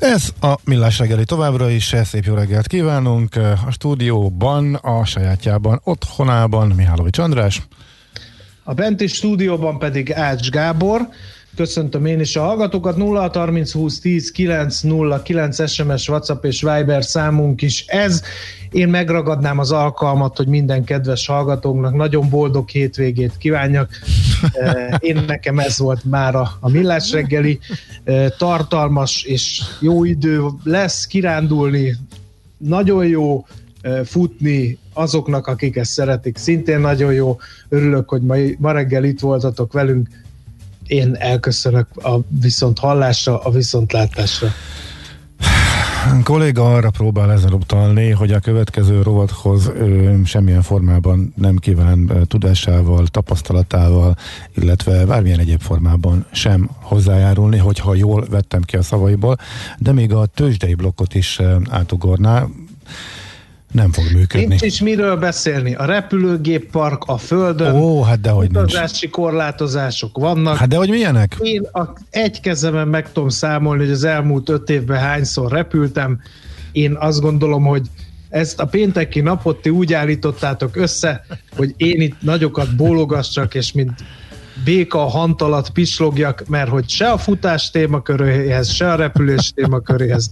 [0.00, 3.36] Ez a Millás reggeli továbbra is, szép jó reggelt kívánunk.
[3.66, 7.62] A stúdióban, a sajátjában, otthonában Mihálovics András.
[8.62, 11.08] A benti stúdióban pedig Ács Gábor.
[11.56, 12.96] Köszöntöm én is a hallgatókat.
[12.96, 18.22] 0 30 20 10 9 0 9 SMS, WhatsApp és Viber számunk is ez.
[18.70, 23.90] Én megragadnám az alkalmat, hogy minden kedves hallgatónknak nagyon boldog hétvégét kívánjak.
[24.98, 27.58] Én nekem ez volt már a, a millás reggeli.
[28.38, 31.96] Tartalmas és jó idő lesz kirándulni,
[32.58, 33.46] nagyon jó
[34.04, 36.36] futni azoknak, akik ezt szeretik.
[36.36, 37.38] Szintén nagyon jó.
[37.68, 40.08] Örülök, hogy ma, ma reggel itt voltatok velünk
[40.90, 44.48] én elköszönök a viszont hallásra, a viszontlátásra.
[46.04, 52.26] A kolléga arra próbál ezzel utalni, hogy a következő rovathoz ö, semmilyen formában nem kíván
[52.28, 54.16] tudásával, tapasztalatával,
[54.54, 59.36] illetve bármilyen egyéb formában sem hozzájárulni, hogyha jól vettem ki a szavaiból,
[59.78, 62.46] de még a tőzsdei blokkot is ö, átugorná
[63.70, 64.46] nem fog működni.
[64.46, 65.74] Nincs is miről beszélni.
[65.74, 67.74] A repülőgéppark a földön.
[67.74, 69.10] Ó, hát dehogy nincs.
[69.10, 70.56] korlátozások vannak.
[70.56, 71.36] Hát dehogy milyenek?
[71.40, 76.20] Én a, egy kezemen meg tudom számolni, hogy az elmúlt öt évben hányszor repültem.
[76.72, 77.86] Én azt gondolom, hogy
[78.28, 81.24] ezt a pénteki napot ti úgy állítottátok össze,
[81.56, 83.92] hogy én itt nagyokat bólogassak, és mint
[84.64, 90.30] béka hantalat pislogjak, mert hogy se a futás témaköréhez, se a repülés témaköréhez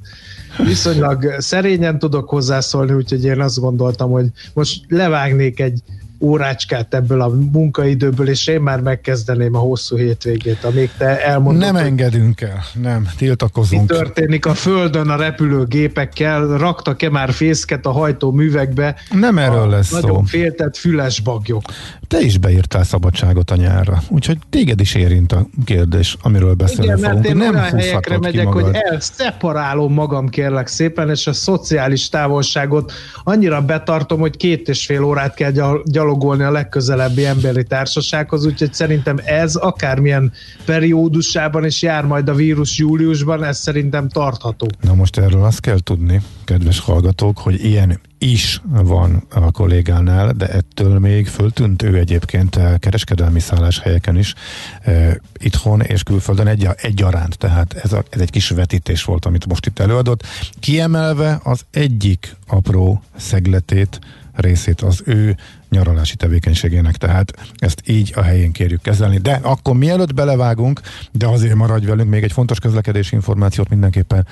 [0.57, 5.83] viszonylag szerényen tudok hozzászólni, úgyhogy én azt gondoltam, hogy most levágnék egy
[6.21, 11.63] órácskát ebből a munkaidőből, és én már megkezdeném a hosszú hétvégét, amíg te elmondod.
[11.63, 13.91] Nem engedünk el, nem, tiltakozunk.
[13.91, 16.47] Mi történik a földön a repülőgépekkel?
[16.47, 18.97] Raktak-e már fészket a hajtóművekbe?
[19.11, 20.23] Nem erről lesz nagyon szó.
[20.23, 21.63] Féltett füles bagyok.
[22.09, 26.99] Te is beírtál szabadságot a nyárra, úgyhogy téged is érint a kérdés, amiről beszélni Igen,
[26.99, 27.15] fogunk.
[27.15, 32.93] Mert én nem olyan helyekre megyek, hogy elszeparálom magam kérlek szépen, és a szociális távolságot
[33.25, 38.75] annyira betartom, hogy két és fél órát kell gyal gyalogolni a legközelebbi emberi társasághoz, úgyhogy
[38.75, 40.33] szerintem ez akármilyen
[40.65, 44.67] periódusában is jár majd a vírus júliusban, ez szerintem tartható.
[44.81, 50.49] Na most erről azt kell tudni, kedves hallgatók, hogy ilyen is van a kollégánál, de
[50.49, 54.35] ettől még föltűnt ő egyébként kereskedelmi szálláshelyeken is,
[54.83, 59.47] e, itthon és külföldön egy, egyaránt, tehát ez, a, ez egy kis vetítés volt, amit
[59.47, 60.27] most itt előadott,
[60.61, 63.99] kiemelve az egyik apró szegletét,
[64.35, 65.37] részét az ő
[65.71, 69.19] nyaralási tevékenységének, tehát ezt így a helyén kérjük kezelni.
[69.19, 70.81] De akkor mielőtt belevágunk,
[71.13, 74.27] de azért maradj velünk, még egy fontos közlekedési információt mindenképpen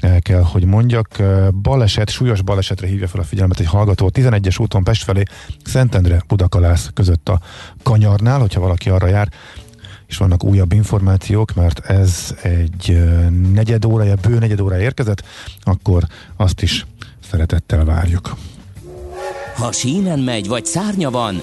[0.00, 1.22] el kell, hogy mondjak.
[1.62, 4.10] Baleset, súlyos balesetre hívja fel a figyelmet egy hallgató.
[4.14, 5.22] 11-es úton Pest felé
[5.64, 7.40] Szentendre Budakalász között a
[7.82, 9.28] kanyarnál, hogyha valaki arra jár,
[10.06, 13.08] és vannak újabb információk, mert ez egy
[13.52, 15.24] negyed órája, bő negyed órája érkezett,
[15.60, 16.86] akkor azt is
[17.30, 18.36] szeretettel várjuk.
[19.54, 21.42] Ha sínen megy, vagy szárnya van,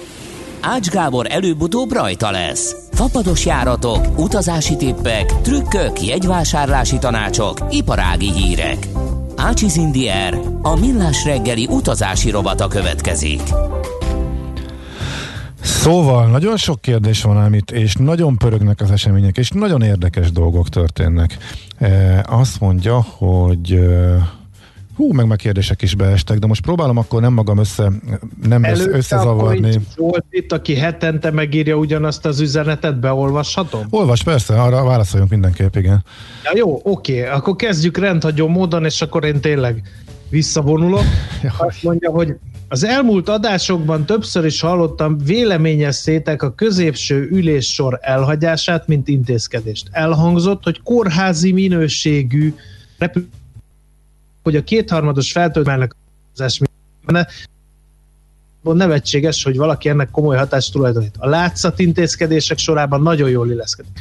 [0.60, 2.76] Ács Gábor előbb-utóbb rajta lesz.
[2.92, 8.88] Fapados járatok, utazási tippek, trükkök, jegyvásárlási tanácsok, iparági hírek.
[9.36, 13.42] Ácsiz Indier, a millás reggeli utazási robata következik.
[15.60, 20.32] Szóval nagyon sok kérdés van ám itt, és nagyon pörögnek az események, és nagyon érdekes
[20.32, 21.36] dolgok történnek.
[21.78, 24.39] E, azt mondja, hogy e,
[24.96, 27.92] Hú, meg meg kérdések is beestek, de most próbálom akkor nem magam össze,
[28.42, 29.80] nem Előtte összezavarni.
[29.96, 33.86] Volt itt, aki hetente megírja ugyanazt az üzenetet, beolvashatom?
[33.90, 36.04] Olvas, persze, arra válaszoljunk mindenképp, igen.
[36.44, 39.82] Ja, jó, oké, akkor kezdjük rendhagyó módon, és akkor én tényleg
[40.28, 41.04] visszavonulok.
[41.58, 42.36] Azt mondja, hogy
[42.68, 49.88] az elmúlt adásokban többször is hallottam véleményeztétek a középső üléssor elhagyását, mint intézkedést.
[49.90, 52.54] Elhangzott, hogy kórházi minőségű
[52.98, 53.28] repül
[54.42, 55.96] hogy a kétharmados feltöltőmelnek
[56.36, 56.40] az
[58.62, 61.14] nevetséges, hogy valaki ennek komoly hatást tulajdonít.
[61.18, 63.92] A látszat intézkedések sorában nagyon jól illeszkedik.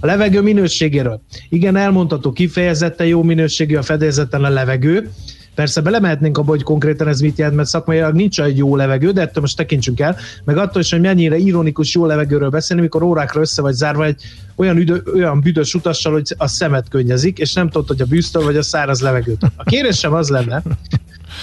[0.00, 1.20] A levegő minőségéről.
[1.48, 5.10] Igen, elmondható kifejezetten jó minőségű a fedélzeten a levegő,
[5.58, 9.20] Persze belemehetnénk abba, hogy konkrétan ez mit jelent, mert szakmailag nincs egy jó levegő, de
[9.20, 13.40] ettől most tekintsünk el, meg attól is, hogy mennyire ironikus jó levegőről beszélni, mikor órákra
[13.40, 14.22] össze vagy zárva egy
[14.56, 18.44] olyan, üdö, olyan büdös utassal, hogy a szemet könnyezik, és nem tudod, hogy a bűztől
[18.44, 19.42] vagy a száraz levegőt.
[19.56, 20.62] A kérésem az lenne,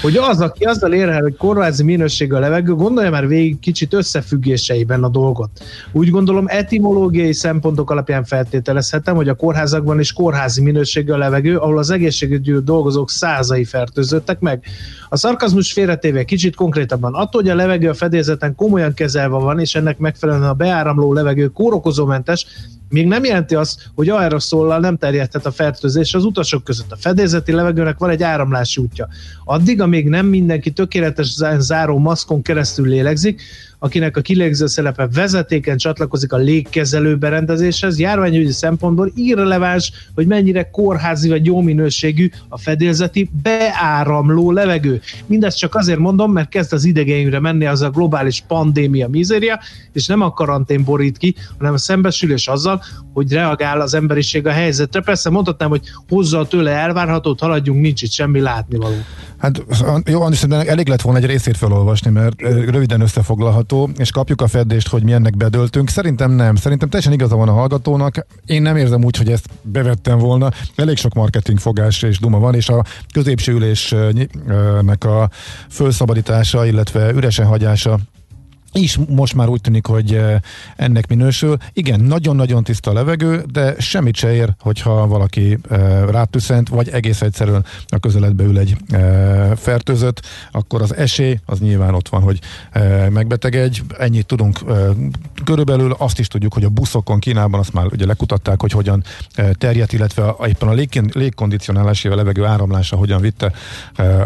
[0.01, 3.93] hogy az, aki azzal ér el, hogy kórházi minőség a levegő, gondolja már végig kicsit
[3.93, 5.49] összefüggéseiben a dolgot.
[5.91, 11.77] Úgy gondolom etimológiai szempontok alapján feltételezhetem, hogy a kórházakban is kórházi minőség a levegő, ahol
[11.77, 14.63] az egészségügyi dolgozók százai fertőzöttek meg.
[15.09, 19.75] A szarkazmus félretéve kicsit konkrétabban attól, hogy a levegő a fedélzeten komolyan kezelve van, és
[19.75, 22.45] ennek megfelelően a beáramló levegő kórokozómentes,
[22.89, 26.91] még nem jelenti azt, hogy aeroszóllal nem terjedhet a fertőzés az utasok között.
[26.91, 29.07] A fedélzeti levegőnek van egy áramlási útja.
[29.43, 33.41] Addig, amíg nem mindenki tökéletes záró maszkon keresztül lélegzik,
[33.80, 41.30] akinek a kilégző szelepe vezetéken csatlakozik a légkezelő berendezéshez, járványügyi szempontból irreleváns, hogy mennyire kórházi
[41.30, 45.01] vagy jó minőségű a fedélzeti beáramló levegő.
[45.25, 49.60] Mindezt csak azért mondom, mert kezd az idegeimre menni az a globális pandémia mizéria,
[49.94, 52.83] és nem a karantén borít ki, hanem a szembesülés azzal,
[53.13, 55.01] hogy reagál az emberiség a helyzetre.
[55.01, 58.95] Persze mondhatnám, hogy hozza tőle elvárhatót, haladjunk, nincs itt semmi látnivaló.
[59.38, 59.63] Hát
[60.06, 63.01] jó, Andis, elég lett volna egy részét felolvasni, mert röviden
[63.65, 65.89] összefoglalható, és kapjuk a fedést, hogy mi ennek bedöltünk.
[65.89, 66.56] Szerintem nem.
[66.56, 68.25] Szerintem teljesen igaza van a hallgatónak.
[68.45, 70.51] Én nem érzem úgy, hogy ezt bevettem volna.
[70.75, 72.83] Elég sok marketing fogás és duma van, és a
[73.13, 75.29] középső ülésnek a
[75.69, 78.00] felszabadítása, illetve üresen hagyása
[78.75, 80.39] is most már úgy tűnik, hogy eh,
[80.75, 81.57] ennek minősül.
[81.74, 87.22] Igen, nagyon-nagyon tiszta a levegő, de semmit se ér, hogyha valaki eh, rátüszent, vagy egész
[87.22, 92.39] egyszerűen a közeledbe ül egy eh, fertőzött, akkor az esély az nyilván ott van, hogy
[93.10, 93.81] megbetegedj.
[93.98, 94.60] Ennyit tudunk
[95.44, 99.04] körülbelül, azt is tudjuk, hogy a buszokon Kínában azt már ugye lekutatták, hogy hogyan
[99.51, 103.51] terjedt, illetve éppen a lég, légkondicionálási a levegő áramlása hogyan vitte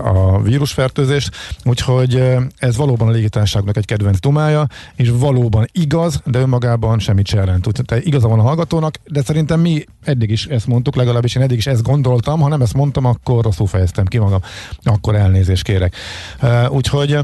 [0.04, 2.24] a vírusfertőzést, úgyhogy
[2.57, 7.39] ez valóban a légitárságnak egy kedvenc duma, témája, és valóban igaz, de önmagában semmit sem
[7.39, 7.68] jelent.
[7.86, 11.57] Tehát igaza van a hallgatónak, de szerintem mi eddig is ezt mondtuk, legalábbis én eddig
[11.57, 14.39] is ezt gondoltam, ha nem ezt mondtam, akkor rosszul fejeztem ki magam,
[14.83, 15.95] akkor elnézést kérek.
[16.69, 17.19] Úgyhogy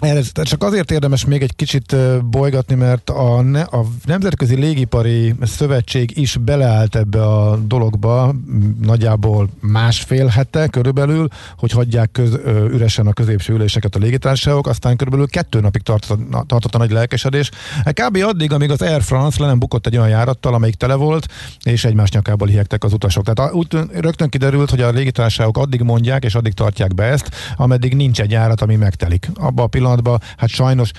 [0.00, 6.18] ez csak azért érdemes még egy kicsit bolygatni, mert a, ne, a Nemzetközi Légipari Szövetség
[6.18, 8.34] is beleállt ebbe a dologba
[8.82, 15.28] nagyjából másfél hete körülbelül, hogy hagyják köz, üresen a középső üléseket a légitársaságok, aztán körülbelül
[15.28, 17.50] kettő napig tartott, tartott a nagy lelkesedés.
[17.84, 18.16] Kb.
[18.22, 21.26] addig, amíg az Air France le nem bukott egy olyan járattal, amelyik tele volt,
[21.62, 23.24] és egymás nyakából hiektek az utasok.
[23.24, 27.94] Tehát úgy rögtön kiderült, hogy a légitársaságok addig mondják, és addig tartják be ezt, ameddig
[27.94, 29.30] nincs egy járat, ami megtelik.
[29.34, 30.90] Abba a pillanat pillanatban, hát sajnos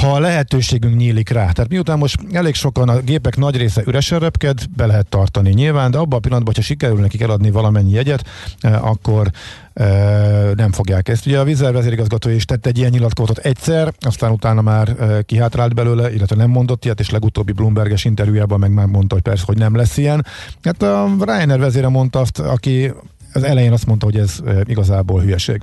[0.00, 1.50] ha a lehetőségünk nyílik rá.
[1.50, 5.90] Tehát miután most elég sokan a gépek nagy része üresen repked, be lehet tartani nyilván,
[5.90, 8.24] de abban a pillanatban, hogyha sikerül nekik eladni valamennyi jegyet,
[8.60, 9.30] eh, akkor
[9.72, 11.26] eh, nem fogják ezt.
[11.26, 15.74] Ugye a Vizer vezérigazgató is tett egy ilyen nyilatkozatot egyszer, aztán utána már eh, kihátrált
[15.74, 19.58] belőle, illetve nem mondott ilyet, és legutóbbi Bloomberges interjújában meg már mondta, hogy persze, hogy
[19.58, 20.26] nem lesz ilyen.
[20.62, 22.92] Hát a Ryanair vezére mondta azt, aki
[23.32, 25.60] az elején azt mondta, hogy ez igazából hülyeség.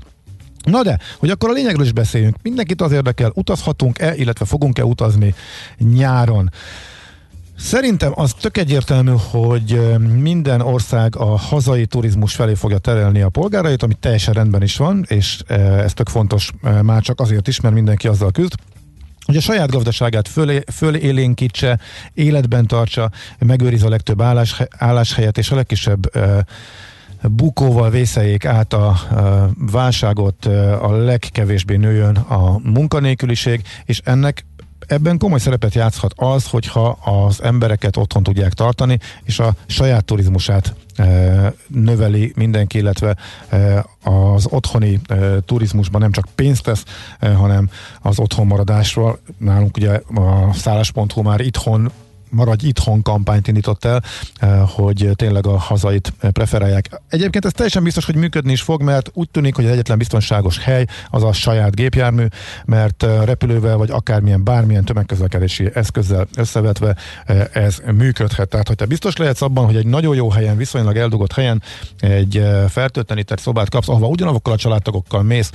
[0.63, 2.35] Na de, hogy akkor a lényegről is beszéljünk.
[2.41, 5.35] Mindenkit az érdekel, utazhatunk-e, illetve fogunk-e utazni
[5.77, 6.51] nyáron.
[7.57, 13.83] Szerintem az tök egyértelmű, hogy minden ország a hazai turizmus felé fogja terelni a polgárait,
[13.83, 16.51] ami teljesen rendben is van, és ez tök fontos
[16.81, 18.53] már csak azért is, mert mindenki azzal küzd,
[19.25, 21.79] hogy a saját gazdaságát fölé, fölélénkítse,
[22.13, 26.11] életben tartsa, megőriz a legtöbb állás, álláshelyet, és a legkisebb
[27.31, 28.95] bukóval vészeljék át a,
[29.71, 30.45] válságot,
[30.81, 34.45] a legkevésbé nőjön a munkanélküliség, és ennek
[34.87, 40.75] ebben komoly szerepet játszhat az, hogyha az embereket otthon tudják tartani, és a saját turizmusát
[41.67, 43.15] növeli mindenki, illetve
[44.03, 44.99] az otthoni
[45.45, 46.83] turizmusban nem csak pénzt tesz,
[47.19, 47.69] hanem
[48.01, 49.19] az otthon maradásról.
[49.37, 51.91] Nálunk ugye a szállás.hu már itthon
[52.33, 54.03] maradj itthon kampányt indított el,
[54.35, 57.01] eh, hogy tényleg a hazait preferálják.
[57.09, 60.59] Egyébként ez teljesen biztos, hogy működni is fog, mert úgy tűnik, hogy az egyetlen biztonságos
[60.59, 62.25] hely az a saját gépjármű,
[62.65, 68.49] mert eh, repülővel vagy akármilyen bármilyen tömegközlekedési eszközzel összevetve eh, ez működhet.
[68.49, 71.61] Tehát, hogy te biztos lehetsz abban, hogy egy nagyon jó helyen, viszonylag eldugott helyen
[71.99, 75.51] egy fertőtlenített szobát kapsz, ahova ugyanazokkal a családtagokkal mész,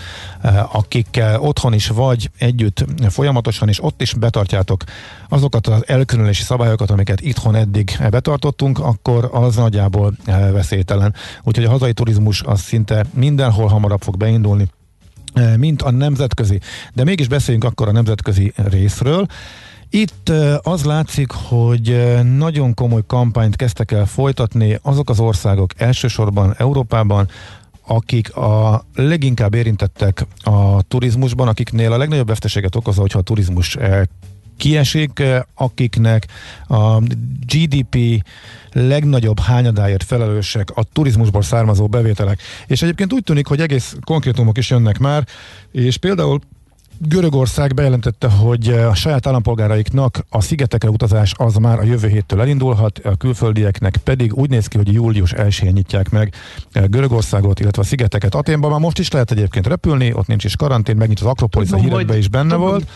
[0.73, 4.85] akikkel otthon is vagy együtt folyamatosan, és ott is betartjátok
[5.29, 10.17] azokat az elkülönülési szabályokat, amiket itthon eddig betartottunk, akkor az nagyjából
[10.53, 11.15] veszélytelen.
[11.43, 14.69] Úgyhogy a hazai turizmus az szinte mindenhol hamarabb fog beindulni,
[15.33, 16.61] eh, mint a nemzetközi.
[16.95, 19.27] De mégis beszéljünk akkor a nemzetközi részről.
[19.91, 26.55] Itt eh, az látszik, hogy nagyon komoly kampányt kezdtek el folytatni azok az országok, elsősorban
[26.59, 27.29] Európában,
[27.87, 33.77] akik a leginkább érintettek a turizmusban, akiknél a legnagyobb veszteséget okozza, hogyha a turizmus
[34.59, 35.23] kiesik,
[35.55, 36.27] akiknek
[36.67, 37.01] a
[37.47, 38.25] GDP
[38.73, 42.43] legnagyobb hányadáért felelősek a turizmusból származó bevételek.
[42.67, 45.27] És egyébként úgy tűnik, hogy egész konkrétumok is jönnek már,
[45.73, 46.41] és például
[47.01, 52.99] Görögország bejelentette, hogy a saját állampolgáraiknak a szigetekre utazás az már a jövő héttől elindulhat,
[52.99, 56.35] a külföldieknek pedig úgy néz ki, hogy július 1 nyitják meg
[56.73, 58.35] Görögországot, illetve a szigeteket.
[58.35, 61.77] Aténban már most is lehet egyébként repülni, ott nincs is karantén, megnyit az Akropolis, a
[61.77, 62.89] hírekben is benne tudom, volt.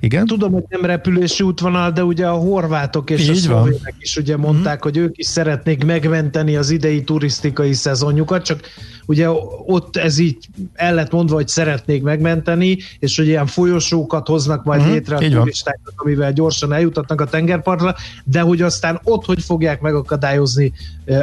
[0.00, 0.26] Igen?
[0.26, 4.36] Tudom, hogy nem repülési útvonal, de ugye a horvátok és Így a szlovének is ugye
[4.36, 4.80] mondták, mm-hmm.
[4.80, 8.60] hogy ők is szeretnék megmenteni az idei turisztikai szezonjukat, csak
[9.06, 9.28] ugye
[9.66, 10.36] ott ez így
[10.74, 15.18] el lett mondva, hogy szeretnék megmenteni, és hogy ilyen folyosókat hoznak majd uh-huh, létre a
[15.18, 20.72] turistákat, amivel gyorsan eljutatnak a tengerpartra, de hogy aztán ott hogy fogják megakadályozni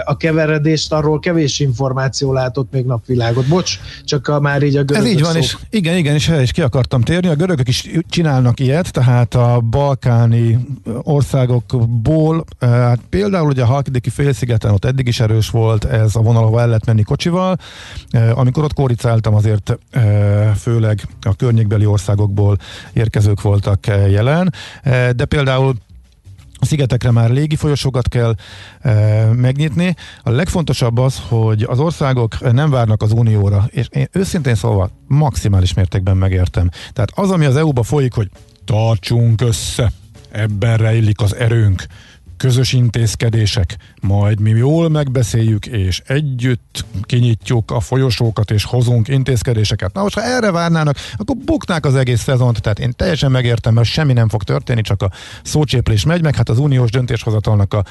[0.03, 3.48] a keveredést, arról kevés információ látott még napvilágot.
[3.48, 6.51] Bocs, csak a, már így a görögök Ez így van, és igen, igen, és is
[6.51, 7.27] ki akartam térni.
[7.27, 10.67] A görögök is csinálnak ilyet, tehát a balkáni
[11.01, 16.43] országokból, hát például ugye a Halkidiki félszigeten ott eddig is erős volt ez a vonal,
[16.43, 17.58] ahol el lehet menni kocsival,
[18.34, 19.77] amikor ott kóricáltam, azért
[20.55, 22.58] főleg a környékbeli országokból
[22.93, 24.53] érkezők voltak jelen,
[25.15, 25.75] de például
[26.63, 28.36] a szigetekre már légi folyosókat kell
[28.82, 28.93] e,
[29.34, 29.96] megnyitni.
[30.24, 35.74] A legfontosabb az, hogy az országok nem várnak az unióra, és én őszintén szóval maximális
[35.74, 36.70] mértékben megértem.
[36.93, 38.29] Tehát az, ami az EU-ba folyik, hogy
[38.65, 39.91] tartsunk össze,
[40.32, 41.86] ebben rejlik az erőnk,
[42.38, 49.93] közös intézkedések, majd mi jól megbeszéljük, és együtt kinyitjuk a folyosókat, és hozunk intézkedéseket.
[49.93, 53.88] Na most, ha erre várnának, akkor buknák az egész szezont, tehát én teljesen megértem, mert
[53.88, 55.12] semmi nem fog történni, csak a
[55.43, 57.84] szócséplés megy, meg hát az uniós döntéshozatalnak a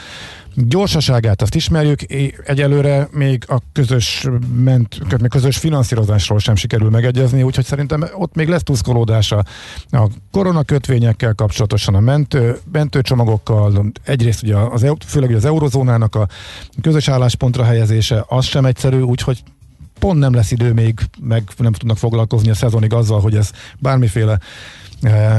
[0.54, 2.00] gyorsaságát azt ismerjük,
[2.44, 8.48] egyelőre még a közös, ment, még közös finanszírozásról sem sikerül megegyezni, úgyhogy szerintem ott még
[8.48, 9.44] lesz tuszkolódása
[9.90, 16.28] a koronakötvényekkel kapcsolatosan, a mentő, mentőcsomagokkal, egyrészt ugye az, főleg az eurozónának a
[16.80, 19.42] közös álláspontra helyezése, az sem egyszerű, úgyhogy
[19.98, 24.38] pont nem lesz idő még, meg nem tudnak foglalkozni a szezonig azzal, hogy ez bármiféle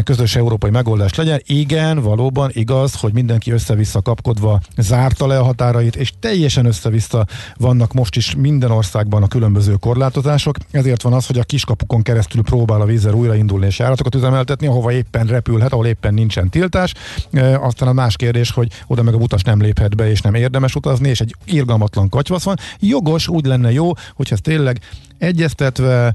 [0.03, 1.41] közös európai megoldás legyen.
[1.45, 7.25] Igen, valóban igaz, hogy mindenki össze-vissza kapkodva zárta le a határait, és teljesen össze-vissza
[7.57, 10.55] vannak most is minden országban a különböző korlátozások.
[10.71, 14.91] Ezért van az, hogy a kiskapukon keresztül próbál a vízzel újraindulni és járatokat üzemeltetni, ahova
[14.91, 16.93] éppen repülhet, ahol éppen nincsen tiltás.
[17.31, 20.33] E, aztán a más kérdés, hogy oda meg a utas nem léphet be, és nem
[20.33, 22.57] érdemes utazni, és egy irgalmatlan katyvasz van.
[22.79, 24.79] Jogos, úgy lenne jó, hogyha ez tényleg
[25.17, 26.13] egyeztetve,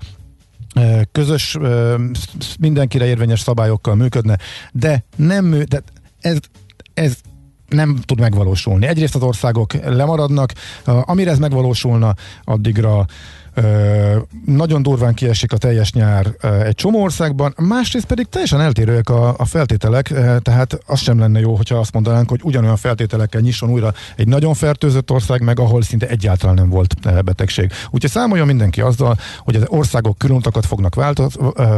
[1.12, 1.56] közös,
[2.58, 4.38] mindenkire érvényes szabályokkal működne,
[4.72, 5.82] de nem de
[6.20, 6.38] ez,
[6.94, 7.16] ez
[7.68, 8.86] nem tud megvalósulni.
[8.86, 10.52] Egyrészt az országok lemaradnak,
[10.84, 13.06] amire ez megvalósulna, addigra
[14.46, 16.26] nagyon durván kiesik a teljes nyár
[16.64, 20.12] egy csomó országban, másrészt pedig teljesen eltérőek a, a feltételek,
[20.42, 24.54] tehát az sem lenne jó, hogyha azt mondanánk, hogy ugyanolyan feltételekkel nyisson újra egy nagyon
[24.54, 27.72] fertőzött ország, meg ahol szinte egyáltalán nem volt betegség.
[27.90, 30.94] Úgyhogy számoljon mindenki azzal, hogy az országok különutakat fognak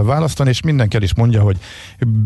[0.03, 1.59] választani, és mindenki el is mondja, hogy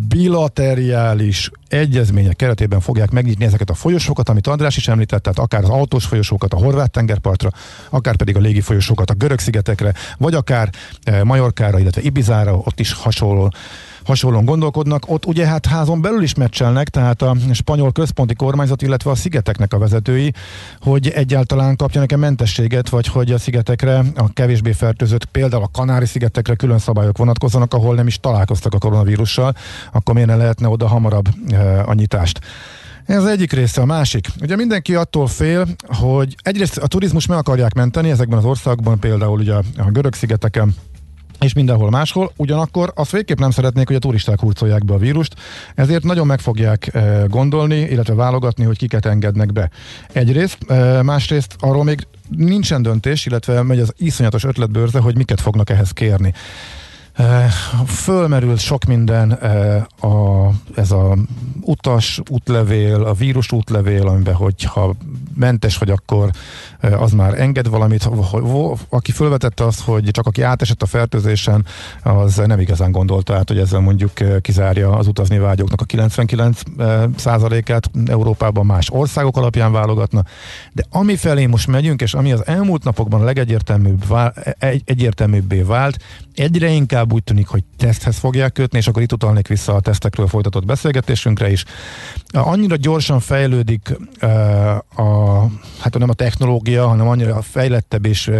[0.09, 5.69] bilateriális egyezmények keretében fogják megnyitni ezeket a folyosókat, amit András is említett, tehát akár az
[5.69, 7.51] autós folyosókat a horvát tengerpartra,
[7.91, 10.71] akár pedig a légi folyosókat a görög szigetekre, vagy akár
[11.03, 13.53] eh, Majorkára, illetve Ibizára, ott is hasonló
[14.05, 15.11] hasonlóan gondolkodnak.
[15.11, 19.73] Ott ugye hát házon belül is meccselnek, tehát a spanyol központi kormányzat, illetve a szigeteknek
[19.73, 20.33] a vezetői,
[20.81, 26.79] hogy egyáltalán kapjanak-e mentességet, vagy hogy a szigetekre, a kevésbé fertőzött, például a Kanári-szigetekre külön
[26.79, 29.55] szabályok vonatkozzanak, ahol nem is találkoztak a koronavírussal,
[29.93, 32.41] akkor miért ne lehetne oda hamarabb e, a nyitást.
[33.07, 34.29] Ez egyik része, a másik.
[34.41, 39.39] Ugye mindenki attól fél, hogy egyrészt a turizmus meg akarják menteni ezekben az országban, például
[39.39, 40.75] ugye a görög szigeteken,
[41.41, 45.35] és mindenhol máshol, ugyanakkor azt végképp nem szeretnék, hogy a turisták hurcolják be a vírust,
[45.75, 49.71] ezért nagyon meg fogják e, gondolni, illetve válogatni, hogy kiket engednek be.
[50.13, 55.71] Egyrészt, e, másrészt arról még nincsen döntés, illetve megy az iszonyatos ötletbőrze, hogy miket fognak
[55.71, 56.35] ehhez kérni.
[57.87, 59.31] Fölmerült sok minden
[60.01, 61.17] a, ez a
[61.61, 64.95] utas útlevél, a vírus útlevél, amiben hogyha
[65.35, 66.31] mentes vagy, akkor
[66.93, 68.09] az már enged valamit.
[68.89, 71.67] Aki fölvetette azt, hogy csak aki átesett a fertőzésen,
[72.03, 76.61] az nem igazán gondolta át, hogy ezzel mondjuk kizárja az utazni vágyóknak a 99
[77.17, 80.23] százalékát Európában más országok alapján válogatna.
[80.73, 84.05] De ami felé most megyünk, és ami az elmúlt napokban a legegyértelműbb,
[84.59, 85.97] egy, egyértelműbbé vált,
[86.35, 90.27] egyre inkább úgy tűnik, hogy teszthez fogják kötni, és akkor itt utalnék vissza a tesztekről
[90.27, 91.65] folytatott beszélgetésünkre is.
[92.33, 93.97] Annyira gyorsan fejlődik
[94.97, 95.41] a,
[95.79, 98.31] hát nem a technológia, technológia, hanem annyira fejlettebb és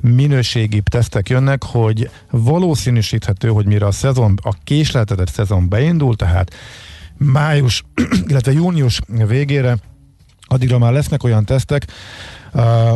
[0.00, 6.54] minőségibb tesztek jönnek, hogy valószínűsíthető, hogy mire a szezon, a késleltetett szezon beindul, tehát
[7.16, 7.84] május,
[8.28, 9.76] illetve június végére,
[10.46, 11.86] addigra már lesznek olyan tesztek,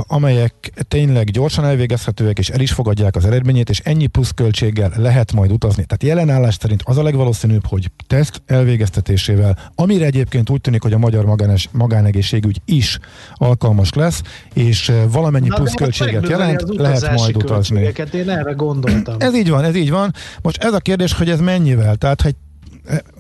[0.03, 5.53] amelyek tényleg gyorsan elvégezhetőek, és el is fogadják az eredményét, és ennyi pluszköltséggel lehet majd
[5.53, 5.85] utazni.
[5.85, 10.99] Tehát jelenállás szerint az a legvalószínűbb, hogy teszt elvégeztetésével, amire egyébként úgy tűnik, hogy a
[10.99, 12.99] magyar magánes, magánegészségügy is
[13.35, 14.23] alkalmas lesz,
[14.55, 17.93] és valamennyi Na, pluszköltséget jelent, lehet majd utazni.
[18.13, 19.17] Én erre gondoltam.
[19.19, 20.13] Ez így van, ez így van.
[20.43, 21.97] Most ez a kérdés, hogy ez mennyivel?
[21.97, 22.35] Tehát, hogy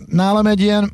[0.06, 0.92] nálam egy ilyen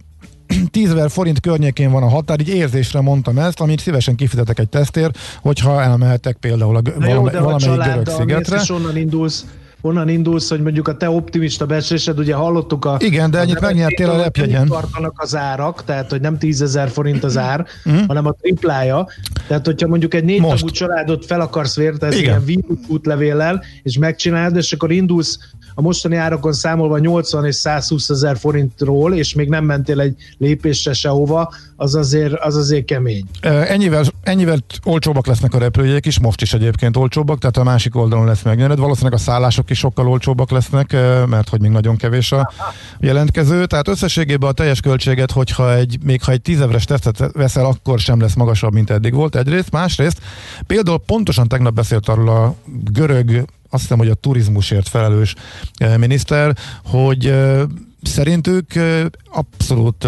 [0.71, 5.19] 10 forint környékén van a határ, így érzésre mondtam ezt, amit szívesen kifizetek egy tesztért,
[5.41, 8.61] hogyha elmehetek például a, valami, jó, valamelyik görög szigetre.
[8.61, 9.45] És onnan indulsz
[9.81, 12.97] onnan indulsz, hogy mondjuk a te optimista becslésed, ugye hallottuk a...
[12.99, 14.67] Igen, de ennyit megnyertél a lepjegyen.
[14.67, 18.07] tartanak az árak, tehát hogy nem 10 ezer forint az ár, mm.
[18.07, 19.09] hanem a triplája.
[19.47, 24.73] Tehát, hogyha mondjuk egy négy tagú családot fel akarsz vértezni ilyen vírusútlevéllel, és megcsinálod, és
[24.73, 25.39] akkor indulsz
[25.75, 30.93] a mostani árakon számolva 80 és 120 ezer forintról, és még nem mentél egy lépésre
[30.93, 33.25] sehova, az azért, az azért kemény.
[33.41, 38.27] Ennyivel, ennyivel olcsóbbak lesznek a repülőjegyek is, most is egyébként olcsóbbak, tehát a másik oldalon
[38.27, 38.79] lesz megnyered.
[38.79, 40.93] Valószínűleg a szállások is sokkal olcsóbbak lesznek,
[41.27, 42.53] mert hogy még nagyon kevés a
[42.99, 43.67] jelentkező.
[43.67, 48.21] Tehát összességében a teljes költséget, hogyha egy, még ha egy tízevres tesztet veszel, akkor sem
[48.21, 49.71] lesz magasabb, mint eddig volt egyrészt.
[49.71, 50.19] Másrészt
[50.67, 52.55] például pontosan tegnap beszélt arról a
[52.93, 55.35] görög azt hiszem, hogy a turizmusért felelős
[55.77, 57.63] eh, miniszter, hogy eh,
[58.03, 60.07] szerintük eh, abszolút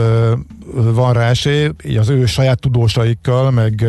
[0.75, 3.87] van rá esély, így az ő saját tudósaikkal, meg,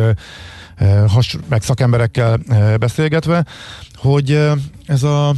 [1.48, 2.38] meg szakemberekkel
[2.78, 3.44] beszélgetve,
[3.94, 4.48] hogy
[4.86, 5.34] ez a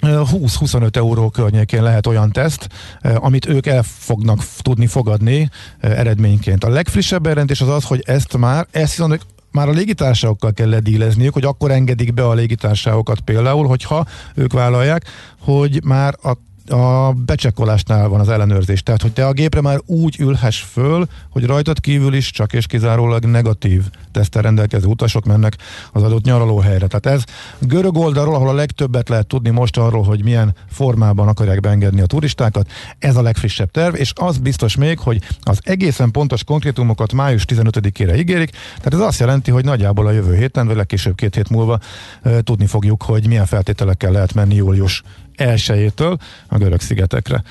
[0.00, 2.68] 20-25 euró környékén lehet olyan teszt,
[3.14, 5.50] amit ők el fognak tudni fogadni
[5.80, 6.64] eredményként.
[6.64, 11.32] A legfrissebb bejelentés az az, hogy ezt már, ezt viszont már a légitársaságokkal kell ledílezniük,
[11.32, 15.04] hogy akkor engedik be a légitársaságokat például, hogyha ők vállalják,
[15.38, 16.36] hogy már a
[16.70, 18.82] a becsekkolásnál van az ellenőrzés.
[18.82, 22.66] Tehát, hogy te a gépre már úgy ülhess föl, hogy rajtad kívül is csak és
[22.66, 25.56] kizárólag negatív tesztel rendelkező utasok mennek
[25.92, 26.86] az adott nyaralóhelyre.
[26.86, 27.24] Tehát ez
[27.58, 32.06] görög oldalról, ahol a legtöbbet lehet tudni most arról, hogy milyen formában akarják beengedni a
[32.06, 37.44] turistákat, ez a legfrissebb terv, és az biztos még, hogy az egészen pontos konkrétumokat május
[37.48, 41.48] 15-ére ígérik, tehát ez azt jelenti, hogy nagyjából a jövő héten, vagy legkésőbb két hét
[41.48, 41.78] múlva
[42.22, 45.02] e, tudni fogjuk, hogy milyen feltételekkel lehet menni július
[45.40, 47.42] elsőjétől a görög szigetekre.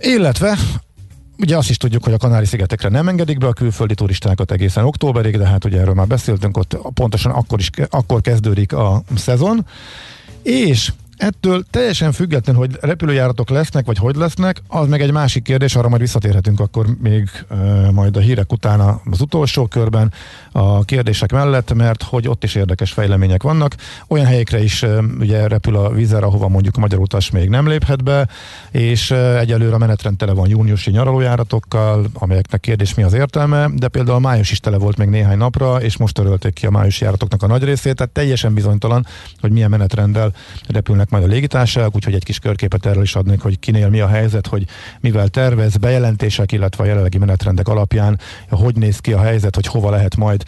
[0.00, 0.56] Illetve
[1.38, 5.36] Ugye azt is tudjuk, hogy a Kanári-szigetekre nem engedik be a külföldi turistákat egészen októberig,
[5.38, 9.66] de hát ugye erről már beszéltünk, ott pontosan akkor, is, akkor kezdődik a szezon.
[10.42, 15.76] És Ettől teljesen független, hogy repülőjáratok lesznek, vagy hogy lesznek, az meg egy másik kérdés,
[15.76, 20.12] arra majd visszatérhetünk akkor még uh, majd a hírek utána az utolsó körben
[20.52, 23.74] a kérdések mellett, mert hogy ott is érdekes fejlemények vannak.
[24.08, 27.68] Olyan helyekre is uh, ugye repül a vízer, ahova mondjuk a magyar utas még nem
[27.68, 28.28] léphet be,
[28.70, 33.88] és uh, egyelőre a menetrend tele van júniusi nyaralójáratokkal, amelyeknek kérdés mi az értelme, de
[33.88, 37.04] például a május is tele volt még néhány napra, és most törölték ki a májusi
[37.04, 39.06] járatoknak a nagy részét, tehát teljesen bizonytalan,
[39.40, 40.32] hogy milyen menetrenddel
[40.68, 44.06] repülnek majd a légitársaság, úgyhogy egy kis körképet erről is adnék, hogy kinél mi a
[44.06, 44.64] helyzet, hogy
[45.00, 48.18] mivel tervez, bejelentések, illetve a jelenlegi menetrendek alapján,
[48.50, 50.42] hogy néz ki a helyzet, hogy hova lehet majd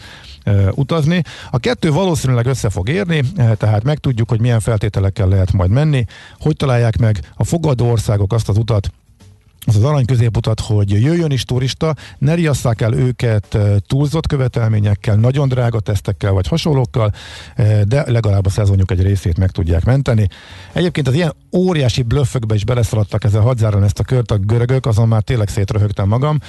[0.71, 1.21] utazni.
[1.51, 3.23] A kettő valószínűleg össze fog érni,
[3.57, 6.05] tehát megtudjuk, hogy milyen feltételekkel lehet majd menni,
[6.39, 8.91] hogy találják meg a fogadó országok azt az utat,
[9.65, 15.47] az az arany középutat, hogy jöjjön is turista, ne riasszák el őket túlzott követelményekkel, nagyon
[15.47, 17.11] drága tesztekkel vagy hasonlókkal,
[17.83, 20.27] de legalább a szezonjuk egy részét meg tudják menteni.
[20.73, 25.07] Egyébként az ilyen óriási blöffökbe is beleszaladtak ezzel hadzáron ezt a kört a görögök, azon
[25.07, 26.39] már tényleg szétröhögtem magam.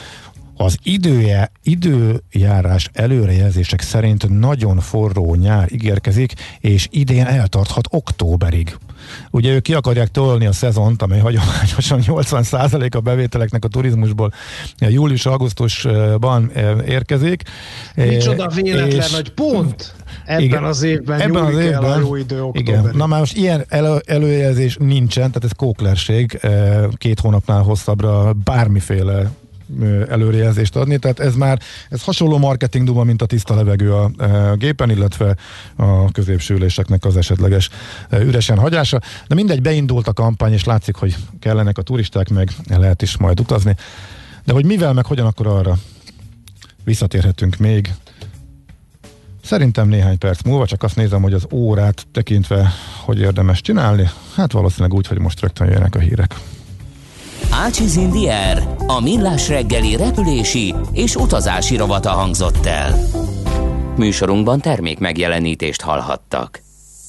[0.56, 8.76] Az idője, időjárás előrejelzések szerint nagyon forró nyár ígérkezik, és idén eltarthat októberig.
[9.30, 14.32] Ugye ők ki akarják tolni a szezont, amely hagyományosan 80% a bevételeknek a turizmusból
[14.78, 17.42] július-augusztusban eh, érkezik.
[17.94, 22.16] Micsoda eh, véletlen, és, hogy pont ebben igen, az évben ebben az évben, a jó
[22.16, 22.90] idő Igen.
[22.94, 29.30] Na már most ilyen elő, előjelzés nincsen, tehát ez kóklerség eh, két hónapnál hosszabbra bármiféle
[30.08, 34.54] előrejelzést adni, tehát ez már ez hasonló marketing duma, mint a tiszta levegő a, a
[34.56, 35.36] gépen, illetve
[35.76, 37.70] a középső üléseknek az esetleges
[38.10, 43.02] üresen hagyása, de mindegy, beindult a kampány, és látszik, hogy kellenek a turisták, meg lehet
[43.02, 43.76] is majd utazni,
[44.44, 45.78] de hogy mivel, meg hogyan, akkor arra
[46.84, 47.92] visszatérhetünk még
[49.44, 52.70] Szerintem néhány perc múlva, csak azt nézem, hogy az órát tekintve,
[53.04, 54.10] hogy érdemes csinálni.
[54.34, 56.34] Hát valószínűleg úgy, hogy most rögtön jönnek a hírek.
[57.56, 62.98] Ácsiz Indier, a millás reggeli repülési és utazási rovata hangzott el.
[63.96, 66.60] Műsorunkban termék megjelenítést hallhattak.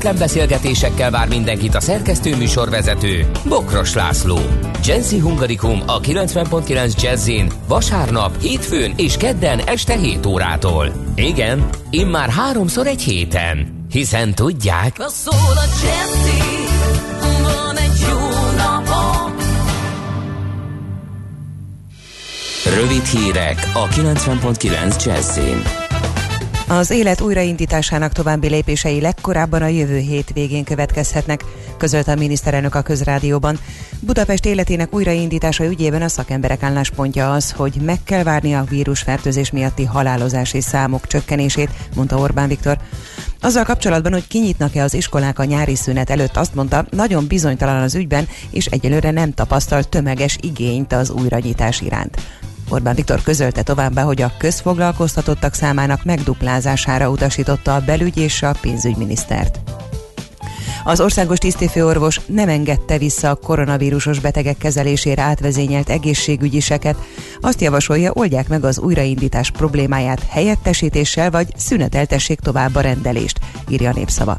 [0.00, 4.38] kötetlen beszélgetésekkel vár mindenkit a szerkesztő műsorvezető Bokros László.
[4.84, 10.92] Jazzy Hungarikum a 90.9 Jazzin vasárnap, hétfőn és kedden este 7 órától.
[11.14, 13.86] Igen, immár háromszor egy héten.
[13.90, 14.96] Hiszen tudják...
[15.08, 16.42] Szól a Jazzy,
[17.42, 19.36] van egy jó napom.
[22.76, 25.89] Rövid hírek a 90.9 Jazzin.
[26.70, 31.44] Az élet újraindításának további lépései legkorábban a jövő hét végén következhetnek,
[31.76, 33.58] közölte a miniszterelnök a közrádióban.
[34.00, 39.84] Budapest életének újraindítása ügyében a szakemberek álláspontja az, hogy meg kell várni a vírusfertőzés miatti
[39.84, 42.78] halálozási számok csökkenését, mondta Orbán Viktor.
[43.40, 47.94] Azzal kapcsolatban, hogy kinyitnak-e az iskolák a nyári szünet előtt, azt mondta, nagyon bizonytalan az
[47.94, 52.16] ügyben, és egyelőre nem tapasztalt tömeges igényt az újranyitás iránt.
[52.70, 59.60] Orbán Viktor közölte továbbá, hogy a közfoglalkoztatottak számának megduplázására utasította a belügy és a pénzügyminisztert.
[60.84, 66.96] Az országos tisztifőorvos nem engedte vissza a koronavírusos betegek kezelésére átvezényelt egészségügyiseket.
[67.40, 73.94] Azt javasolja, oldják meg az újraindítás problémáját helyettesítéssel, vagy szüneteltessék tovább a rendelést, írja a
[73.94, 74.38] népszava.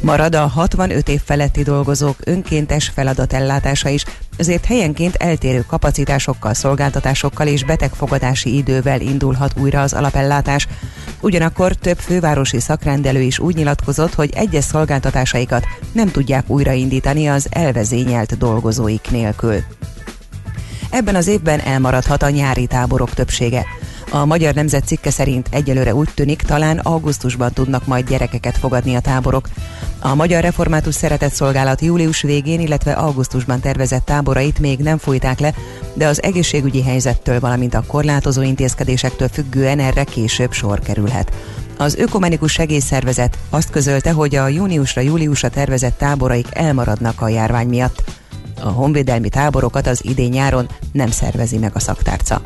[0.00, 4.04] Marad a 65 év feletti dolgozók önkéntes feladatellátása is,
[4.36, 10.66] ezért helyenként eltérő kapacitásokkal, szolgáltatásokkal és betegfogadási idővel indulhat újra az alapellátás.
[11.20, 18.38] Ugyanakkor több fővárosi szakrendelő is úgy nyilatkozott, hogy egyes szolgáltatásaikat nem tudják újraindítani az elvezényelt
[18.38, 19.56] dolgozóik nélkül.
[20.90, 23.64] Ebben az évben elmaradhat a nyári táborok többsége.
[24.12, 29.00] A Magyar Nemzet cikke szerint egyelőre úgy tűnik, talán augusztusban tudnak majd gyerekeket fogadni a
[29.00, 29.48] táborok.
[30.00, 35.54] A Magyar Református Szeretett Szolgálat július végén, illetve augusztusban tervezett táborait még nem folyták le,
[35.94, 41.32] de az egészségügyi helyzettől, valamint a korlátozó intézkedésektől függően erre később sor kerülhet.
[41.78, 48.04] Az Ökumenikus Segélyszervezet azt közölte, hogy a júniusra-júliusra tervezett táboraik elmaradnak a járvány miatt.
[48.60, 52.42] A honvédelmi táborokat az idén nyáron nem szervezi meg a szaktárca.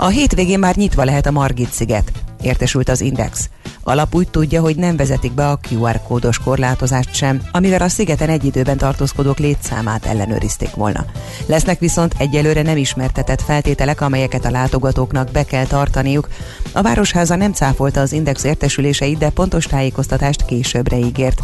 [0.00, 3.50] A hétvégén már nyitva lehet a Margit sziget, értesült az Index.
[3.82, 8.28] Alap úgy tudja, hogy nem vezetik be a QR kódos korlátozást sem, amivel a szigeten
[8.28, 11.04] egy időben tartózkodók létszámát ellenőrizték volna.
[11.46, 16.28] Lesznek viszont egyelőre nem ismertetett feltételek, amelyeket a látogatóknak be kell tartaniuk.
[16.72, 21.40] A Városháza nem cáfolta az Index értesüléseit, de pontos tájékoztatást későbbre ígért.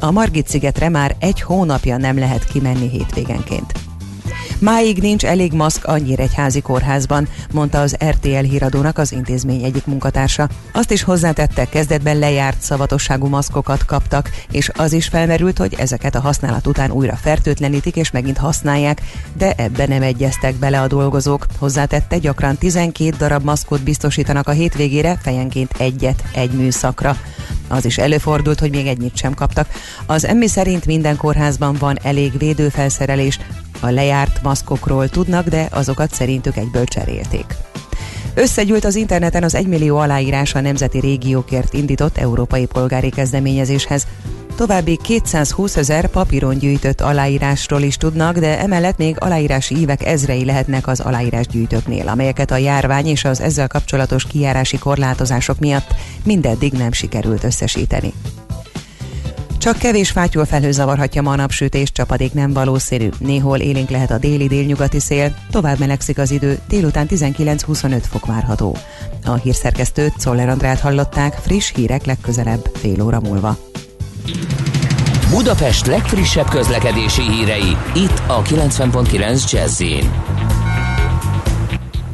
[0.00, 3.87] A Margit szigetre már egy hónapja nem lehet kimenni hétvégenként.
[4.58, 10.48] Máig nincs elég maszk a Nyíregyházi kórházban, mondta az RTL híradónak az intézmény egyik munkatársa.
[10.72, 16.20] Azt is hozzátette, kezdetben lejárt szavatosságú maszkokat kaptak, és az is felmerült, hogy ezeket a
[16.20, 19.02] használat után újra fertőtlenítik és megint használják,
[19.36, 21.46] de ebbe nem egyeztek bele a dolgozók.
[21.58, 27.16] Hozzátette, gyakran 12 darab maszkot biztosítanak a hétvégére, fejenként egyet egy műszakra.
[27.68, 29.68] Az is előfordult, hogy még egyit sem kaptak.
[30.06, 33.38] Az emmi szerint minden kórházban van elég védőfelszerelés,
[33.80, 37.56] a lejárt maszkokról tudnak, de azokat szerintük egyből cserélték.
[38.34, 44.06] Összegyűlt az interneten az 1 millió aláírás a Nemzeti Régiókért indított európai polgári kezdeményezéshez.
[44.56, 50.86] További 220 ezer papíron gyűjtött aláírásról is tudnak, de emellett még aláírási ívek ezrei lehetnek
[50.86, 57.44] az aláírásgyűjtőknél, amelyeket a járvány és az ezzel kapcsolatos kijárási korlátozások miatt mindeddig nem sikerült
[57.44, 58.12] összesíteni.
[59.58, 63.08] Csak kevés fátyol felhő zavarhatja ma a napsütés, csapadék nem valószínű.
[63.18, 68.76] Néhol élénk lehet a déli-délnyugati szél, tovább melegszik az idő, délután 19-25 fok várható.
[69.24, 73.56] A hírszerkesztőt Czoller Andrát hallották, friss hírek legközelebb fél óra múlva.
[75.30, 79.82] Budapest legfrissebb közlekedési hírei, itt a 90.9 jazz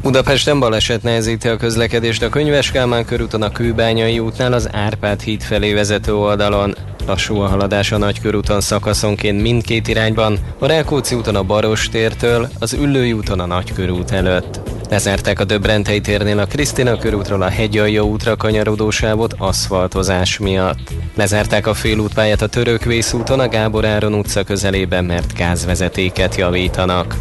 [0.01, 5.41] Budapesten baleset nehezíti a közlekedést a Könyves Kálmán körúton a Kőbányai útnál az Árpád híd
[5.41, 6.75] felé vezető oldalon.
[7.05, 12.73] Lassú a haladás a Nagykörúton szakaszonként mindkét irányban, a Rákóczi úton a Baros tértől, az
[12.73, 14.59] Üllői úton a Nagykörút előtt.
[14.89, 20.93] Lezárták a Döbrentei térnél a Krisztina körútról a Hegyalja útra kanyarodó sávot aszfaltozás miatt.
[21.15, 27.15] Lezárták a félútpályát a Törökvész úton a Gábor Áron utca közelében, mert gázvezetéket javítanak.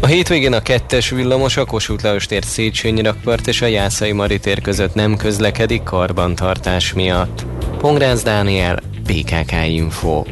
[0.00, 4.38] A hétvégén a kettes villamos a Kossuth Lajos tér Széchenyi rakpart és a Jászai Mari
[4.38, 7.44] tér között nem közlekedik karbantartás miatt.
[7.78, 8.78] Pongrász Dániel,
[9.10, 10.22] PKK Info.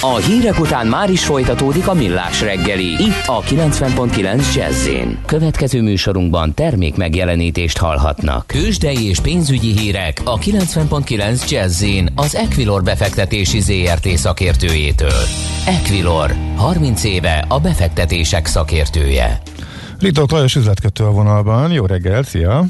[0.00, 2.84] A hírek után már is folytatódik a millás reggeli.
[2.84, 4.88] Itt a 90.9 jazz
[5.26, 8.46] Következő műsorunkban termék megjelenítést hallhatnak.
[8.46, 11.84] Kősdei és pénzügyi hírek a 90.9 jazz
[12.14, 15.22] az Equilor befektetési ZRT szakértőjétől.
[15.66, 19.40] Equilor, 30 éve a befektetések szakértője.
[19.98, 21.72] Ritok Lajos üzletkötő a vonalban.
[21.72, 22.64] Jó reggel, szia!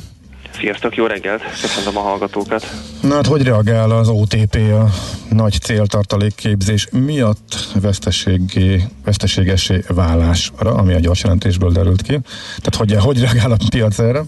[0.59, 1.43] Sziasztok, jó reggelt!
[1.61, 2.67] Köszönöm a hallgatókat!
[3.03, 4.89] Na hát, hogy reagál az OTP a
[5.35, 12.19] nagy céltartalékképzés miatt veszteségé, veszteségesé válásra, ami a gyors jelentésből derült ki?
[12.57, 14.25] Tehát hogy, hogy reagál a piac erre?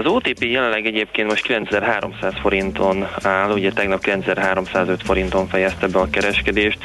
[0.00, 6.10] Az OTP jelenleg egyébként most 9300 forinton áll, ugye tegnap 9305 forinton fejezte be a
[6.10, 6.78] kereskedést,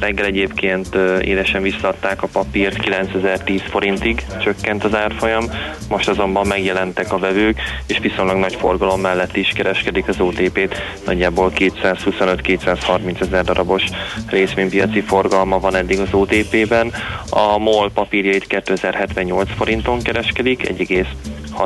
[0.00, 5.44] reggel egyébként élesen visszaadták a papírt, 9010 forintig csökkent az árfolyam,
[5.88, 10.74] most azonban megjelentek a vevők, és viszonylag nagy forgalom mellett is kereskedik az OTP-t,
[11.06, 13.84] nagyjából 225-230 ezer darabos
[14.28, 16.92] részvénypiaci forgalma van eddig az OTP-ben,
[17.30, 20.68] a MOL papírjait 2078 forinton kereskedik,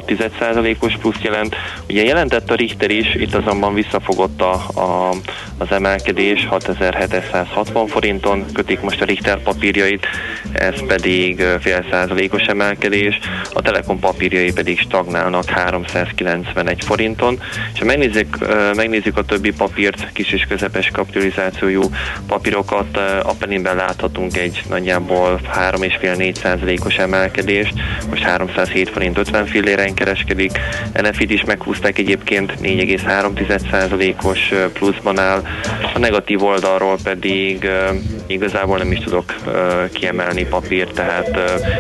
[0.01, 1.57] 6%-os plusz jelent.
[1.89, 5.15] Ugye jelentett a Richter is, itt azonban visszafogott a, a,
[5.59, 10.07] az emelkedés 6760 forinton, kötik most a Richter papírjait,
[10.53, 13.19] ez pedig fél százalékos emelkedés,
[13.53, 17.41] a Telekom papírjai pedig stagnálnak 391 forinton,
[17.73, 18.39] és ha megnézzük,
[18.75, 21.83] megnézzük a többi papírt, kis és közepes kapitalizációjú
[22.27, 27.75] papírokat, a Peninben láthatunk egy nagyjából 3,5-4 százalékos emelkedést,
[28.09, 30.61] most 307 forint 50 fillére ellen kereskedik.
[31.03, 35.43] NFIT is meghúzták egyébként 4,3%-os pluszban áll.
[35.95, 37.69] A negatív oldalról pedig
[38.27, 39.35] igazából nem is tudok
[39.93, 41.29] kiemelni papírt, tehát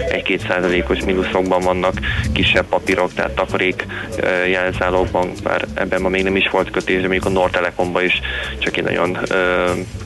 [0.09, 1.95] 1-2 százalékos mínuszokban vannak
[2.33, 3.87] kisebb papírok, tehát takarék
[4.51, 8.21] jelzálogban, bár ebben ma még nem is volt kötés, de mondjuk a Nordtelekomban is
[8.59, 9.19] csak egy nagyon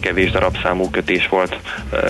[0.01, 1.57] kevés darabszámú kötés volt,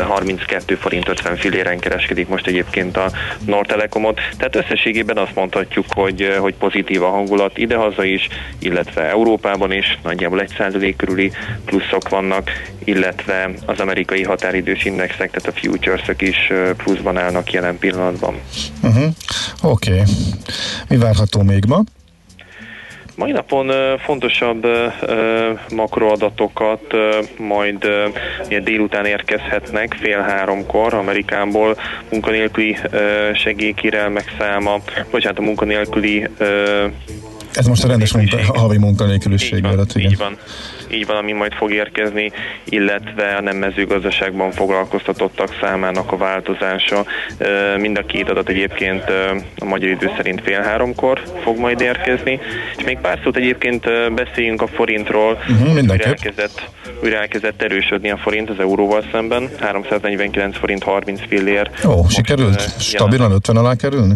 [0.09, 3.11] 32 forint 50 filléren kereskedik most egyébként a
[3.47, 8.29] Nordtelekomot, tehát összességében azt mondhatjuk, látjuk, hogy, hogy pozitív a hangulat idehaza is,
[8.59, 11.33] illetve Európában is, nagyjából egy százalék körüli
[11.65, 12.51] pluszok vannak,
[12.85, 18.35] illetve az amerikai határidős indexek, tehát a futures is pluszban állnak jelen pillanatban.
[18.83, 19.13] Uh-huh.
[19.63, 19.91] Oké.
[19.91, 20.03] Okay.
[20.89, 21.83] Mi várható még ma?
[23.19, 24.67] Mai napon fontosabb
[25.75, 26.83] makroadatokat
[27.39, 27.87] majd
[28.63, 31.77] délután érkezhetnek fél háromkor Amerikából
[32.11, 32.77] munkanélküli
[33.35, 34.77] segélykérelmek száma,
[35.11, 36.29] bocsánat, a munkanélküli
[37.53, 40.11] ez most a rendes munka, a havi munkanélküliség alatt, igen.
[40.11, 40.37] Így van
[40.91, 42.33] így van, ami majd fog érkezni,
[42.65, 47.05] illetve a nem mezőgazdaságban foglalkoztatottak számának a változása.
[47.79, 49.05] Mind a két adat egyébként
[49.59, 52.41] a magyar idő szerint fél háromkor fog majd érkezni.
[52.77, 55.33] És még pár szót egyébként beszéljünk a forintról.
[55.33, 56.71] Uh-huh, újra, elkezdett,
[57.03, 59.51] újra elkezdett erősödni a forint az euróval szemben.
[59.61, 61.71] 349 forint 30 fillér.
[61.87, 62.81] Ó, sikerült?
[62.81, 64.15] Stabilan 50 alá kerülni?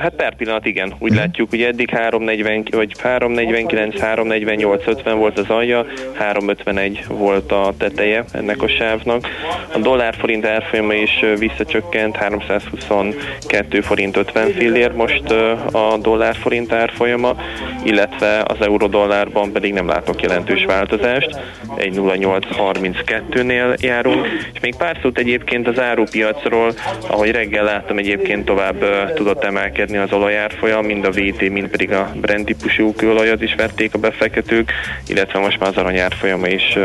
[0.00, 1.16] Hát per pillanat igen, úgy mm.
[1.16, 8.24] látjuk, hogy eddig 340, vagy 349, 348, 50 volt az alja, 351 volt a teteje
[8.32, 9.28] ennek a sávnak.
[9.74, 15.30] A dollár forint árfolyama is visszacsökkent, 322 forint 50 fillér most
[15.72, 17.36] a dollár forint árfolyama,
[17.84, 21.40] illetve az euró dollárban pedig nem látok jelentős változást,
[21.76, 26.72] egy 0,832-nél járunk, és még pár szót egyébként az árupiacról,
[27.06, 32.12] ahogy reggel láttam egyébként tovább tudott emelkedni az olajárfolyam, mind a VT, mind pedig a
[32.20, 34.72] Brent típusú kőolajat is vették a befektetők,
[35.06, 36.78] illetve most már az aranyárfolyama is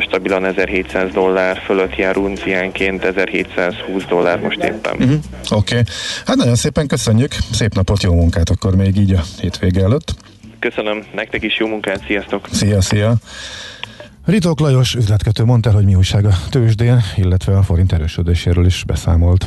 [0.00, 4.92] stabilan 1700 dollár fölött jár unciánként, 1720 dollár most éppen.
[4.92, 5.12] Uh-huh.
[5.50, 5.82] Oké, okay.
[6.26, 10.14] hát nagyon szépen köszönjük, szép napot, jó munkát akkor még így a hétvége előtt.
[10.58, 12.48] Köszönöm, nektek is jó munkát, sziasztok!
[12.50, 13.14] Szia, szia!
[14.24, 19.46] Ritok Lajos üzletkötő mondta, hogy mi újság a tőzsdén, illetve a forint erősödéséről is beszámolt.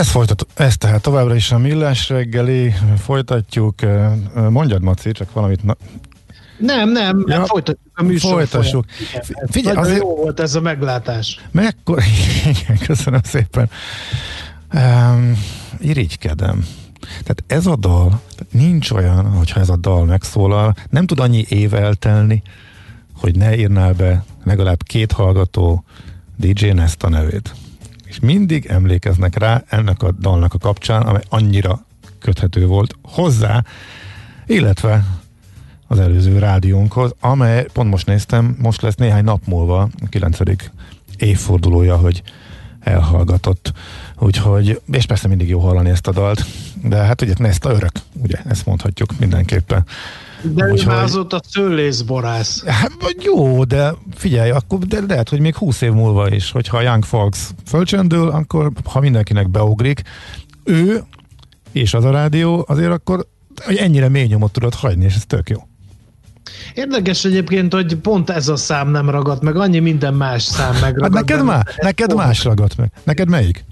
[0.00, 3.74] Ez, folytat, ez tehát továbbra is a millás reggeli, folytatjuk.
[4.34, 5.62] Mondjad, Maci, csak valamit...
[5.62, 5.76] Na...
[6.58, 8.32] Nem, nem, ja, folytatjuk a műsor.
[8.32, 8.84] Folytassuk.
[9.10, 10.02] Igen, Figyelj, azért...
[10.02, 11.40] jó volt ez a meglátás.
[11.50, 12.02] Mekkor...
[12.52, 13.70] Igen, köszönöm szépen.
[14.74, 15.38] Um,
[15.78, 16.66] irigykedem.
[17.00, 21.74] Tehát ez a dal, nincs olyan, hogyha ez a dal megszólal, nem tud annyi év
[21.74, 22.42] eltelni,
[23.14, 25.84] hogy ne írnál be legalább két hallgató
[26.36, 27.54] DJ Nesta nevét
[28.10, 31.84] és mindig emlékeznek rá ennek a dalnak a kapcsán, amely annyira
[32.18, 33.64] köthető volt hozzá,
[34.46, 35.04] illetve
[35.86, 40.38] az előző rádiónkhoz, amely pont most néztem, most lesz néhány nap múlva a 9.
[41.16, 42.22] évfordulója, hogy
[42.80, 43.72] elhallgatott.
[44.18, 46.44] Úgyhogy, és persze mindig jó hallani ezt a dalt,
[46.82, 49.84] de hát ugye ezt a örök, ugye, ezt mondhatjuk mindenképpen.
[50.42, 52.64] De ő már azóta szőlészborász.
[52.64, 56.82] Hát, jó, de figyelj, akkor de lehet, hogy még 20 év múlva is, hogyha a
[56.82, 60.02] Young Fox fölcsöndül, akkor ha mindenkinek beugrik,
[60.64, 61.02] ő
[61.72, 63.26] és az a rádió, azért akkor
[63.64, 65.58] hogy ennyire mély nyomot tudod hagyni, és ez tök jó.
[66.74, 71.14] Érdekes egyébként, hogy pont ez a szám nem ragadt meg, annyi minden más szám megragadt.
[71.14, 72.92] Hát neked, má, neked más ragadt meg.
[73.04, 73.64] Neked melyik?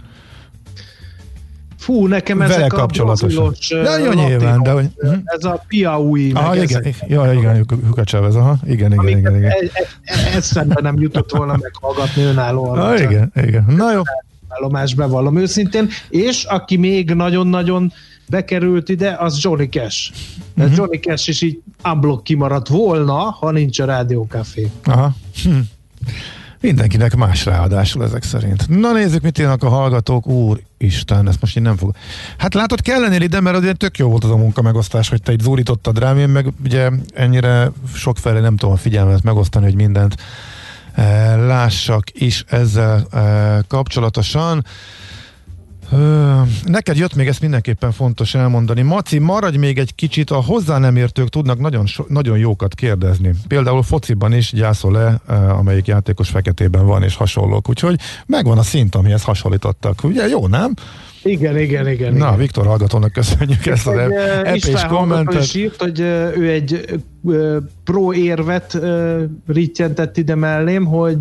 [1.88, 3.46] Fú, nekem Vele ezek kapcsolatosan.
[3.46, 4.88] a De jó nyilván, de hogy...
[4.96, 5.18] Uh-huh.
[5.24, 6.32] Ez a Piaui.
[6.32, 9.50] Ah, igen, igen, ja, igen, Hukacsev aha, igen, igen, igen, igen.
[9.50, 9.70] E-
[10.04, 12.78] e- eszembe nem jutott volna meghallgatni önállóan.
[12.78, 13.64] Ah, igen, igen.
[13.76, 14.02] Na jó.
[14.48, 17.92] Állomás bevallom őszintén, és aki még nagyon-nagyon
[18.26, 20.12] bekerült ide, az Johnny Cash.
[20.56, 20.76] Uh-huh.
[20.76, 24.70] Johnny Cash is így unblock kimaradt volna, ha nincs a rádiókafé.
[24.84, 25.14] Aha.
[25.42, 25.58] Hm.
[26.60, 28.68] Mindenkinek más ráadásul ezek szerint.
[28.68, 30.26] Na nézzük, mit írnak a hallgatók.
[30.26, 31.94] Úr Isten, ezt most én nem fog.
[32.36, 35.22] Hát látod, kell lennél ide, mert azért tök jó volt az a munka megosztás, hogy
[35.22, 39.64] te egy zúrítottad rám, én meg ugye ennyire sok felé nem tudom a figyelmet megosztani,
[39.64, 40.16] hogy mindent
[40.94, 44.64] eh, lássak is ezzel eh, kapcsolatosan.
[46.64, 48.82] Neked jött még ezt mindenképpen fontos elmondani.
[48.82, 53.34] Maci, maradj még egy kicsit, a hozzá nem értők tudnak nagyon, so, nagyon jókat kérdezni.
[53.48, 57.68] Például fociban is gyászol le, amelyik játékos feketében van, és hasonlók.
[57.68, 60.04] Úgyhogy megvan a szint, amihez hasonlítottak.
[60.04, 60.74] Ugye jó, nem?
[61.28, 62.12] Igen, igen, igen.
[62.12, 62.38] Na, igen.
[62.38, 63.96] Viktor hallgatónak köszönjük ezt az
[64.44, 65.42] epés kommentet.
[65.42, 67.00] is írt, hogy ő egy
[67.84, 68.78] pro érvet
[69.46, 71.18] rittyentett ide mellém, hogy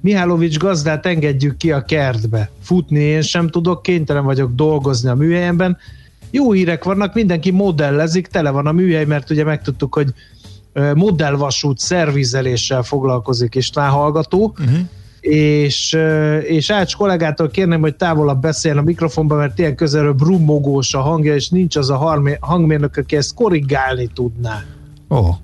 [0.00, 2.50] Mihálovics gazdát engedjük ki a kertbe.
[2.62, 5.76] Futni én sem tudok, kénytelen vagyok dolgozni a műhelyemben.
[6.30, 10.08] Jó hírek vannak, mindenki modellezik, tele van a műhely, mert ugye megtudtuk, hogy
[10.94, 14.78] modellvasút szervizeléssel foglalkozik István hallgató, uh-huh.
[15.22, 15.98] És,
[16.42, 21.34] és Ács kollégától kérném, hogy távolabb beszéljen a mikrofonba, mert ilyen közelről brummogós a hangja,
[21.34, 24.64] és nincs az a hangmérnök, aki ezt korrigálni tudná.
[25.10, 25.34] Ó, oh.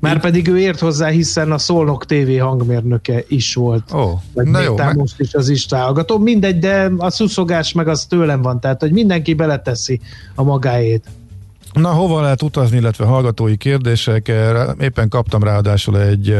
[0.00, 3.92] Már pedig ő ért hozzá, hiszen a Szolnok TV hangmérnöke is volt.
[3.92, 4.76] Ó, oh, na jó.
[4.76, 4.96] Meg...
[4.96, 6.18] most is az is hallgató.
[6.18, 10.00] Mindegy, de a szuszogás meg az tőlem van, tehát hogy mindenki beleteszi
[10.34, 11.04] a magáét.
[11.72, 14.32] Na, hova lehet utazni, illetve hallgatói kérdések?
[14.80, 16.36] Éppen kaptam ráadásul egy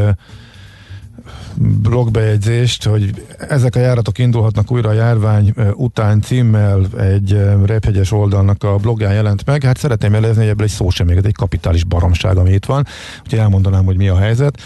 [1.57, 8.75] blogbejegyzést, hogy ezek a járatok indulhatnak újra a járvány után címmel egy repjegyes oldalnak a
[8.75, 9.63] blogján jelent meg.
[9.63, 12.65] Hát szeretném jelezni, hogy ebből egy szó sem még, ez egy kapitális baromság, ami itt
[12.65, 12.87] van.
[13.23, 14.61] Úgyhogy elmondanám, hogy mi a helyzet.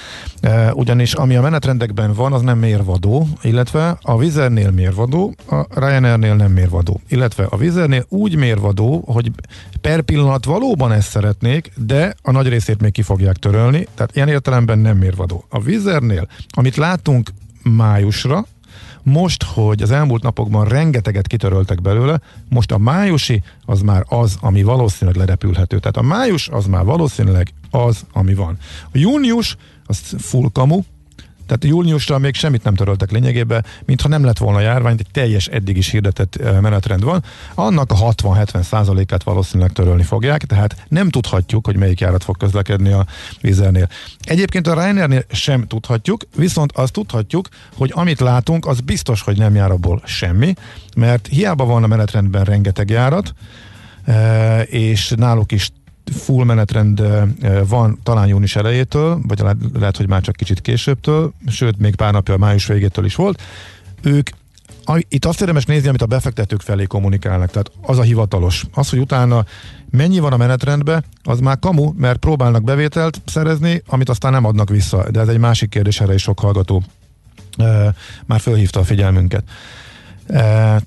[0.74, 6.52] Ugyanis ami a menetrendekben van, az nem mérvadó, illetve a Vizernél mérvadó, a Ryanairnél nem
[6.52, 7.02] mérvadó.
[7.08, 9.32] Illetve a Vizernél úgy mérvadó, hogy
[9.82, 14.28] per pillanat valóban ezt szeretnék, de a nagy részét még ki fogják törölni, tehát ilyen
[14.28, 15.46] értelemben nem mérvadó.
[15.50, 17.30] A Vizernél, amit látunk
[17.64, 18.46] májusra,
[19.04, 22.20] most, hogy az elmúlt napokban rengeteget kitöröltek belőle,
[22.50, 25.80] most a májusi az már az, ami valószínűleg lerepülhető.
[25.80, 28.58] Tehát a május az már valószínűleg az, ami van.
[28.84, 29.58] A június
[29.88, 30.82] az full kamu,
[31.46, 35.78] tehát júniusra még semmit nem töröltek lényegében, mintha nem lett volna járvány, egy teljes eddig
[35.78, 37.24] is hirdetett menetrend van.
[37.54, 42.92] Annak a 60-70 százalékát valószínűleg törölni fogják, tehát nem tudhatjuk, hogy melyik járat fog közlekedni
[42.92, 43.06] a
[43.42, 43.90] vízernél.
[44.22, 49.56] Egyébként a Ryanairnél sem tudhatjuk, viszont azt tudhatjuk, hogy amit látunk, az biztos, hogy nem
[49.56, 50.54] jár abból semmi,
[50.96, 53.34] mert hiába van a menetrendben rengeteg járat,
[54.66, 55.72] és náluk is
[56.12, 57.04] full menetrend
[57.68, 59.42] van talán június elejétől, vagy
[59.74, 63.42] lehet, hogy már csak kicsit későbbtől, sőt, még pár napja május végétől is volt.
[64.02, 64.30] Ők
[65.08, 68.66] itt azt érdemes nézni, amit a befektetők felé kommunikálnak, tehát az a hivatalos.
[68.74, 69.46] Az, hogy utána
[69.90, 74.70] mennyi van a menetrendben, az már kamu, mert próbálnak bevételt szerezni, amit aztán nem adnak
[74.70, 75.12] vissza.
[75.12, 76.84] De ez egy másik kérdés, erre is sok hallgató
[78.26, 79.44] már fölhívta a figyelmünket.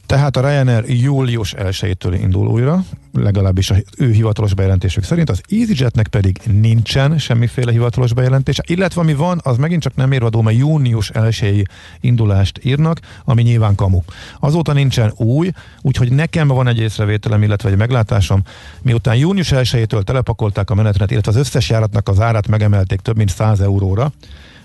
[0.07, 6.09] Tehát a Ryanair július 1-től indul újra, legalábbis a ő hivatalos bejelentésük szerint, az EasyJetnek
[6.09, 11.11] pedig nincsen semmiféle hivatalos bejelentése, illetve ami van, az megint csak nem érvadó, mert június
[11.11, 11.69] 1
[12.01, 14.01] indulást írnak, ami nyilván kamu.
[14.41, 15.51] Azóta nincsen új,
[15.83, 18.43] úgyhogy nekem van egy észrevételem, illetve egy meglátásom,
[18.83, 23.31] miután június 1-től telepakolták a menetrendet, illetve az összes járatnak az árát megemelték több mint
[23.31, 24.13] 100 euróra,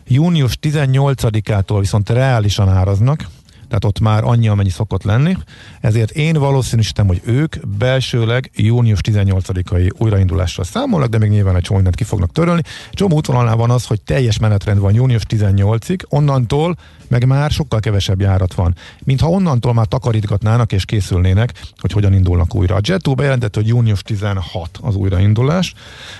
[0.07, 3.27] június 18-ától viszont reálisan áraznak,
[3.67, 5.37] tehát ott már annyi, amennyi szokott lenni,
[5.81, 11.75] ezért én valószínűsítem, hogy ők belsőleg június 18-ai újraindulásra számolnak, de még nyilván egy csomó
[11.75, 12.61] mindent ki fognak törölni.
[12.91, 18.21] Csomó útvonalnál van az, hogy teljes menetrend van június 18-ig, onnantól meg már sokkal kevesebb
[18.21, 18.75] járat van.
[19.03, 22.75] Mintha onnantól már takarítgatnának és készülnének, hogy hogyan indulnak újra.
[22.75, 25.73] A Jet2 bejelentett, hogy június 16 az újraindulás.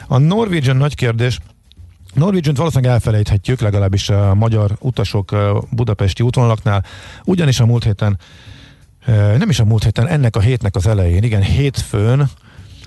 [0.08, 1.39] A Norwegian nagy kérdés,
[2.16, 5.36] Norwegian-t valószínűleg elfelejthetjük, legalábbis a magyar utasok
[5.70, 6.84] budapesti útvonalaknál,
[7.24, 8.20] ugyanis a múlt héten,
[9.38, 12.30] nem is a múlt héten, ennek a hétnek az elején, igen, hétfőn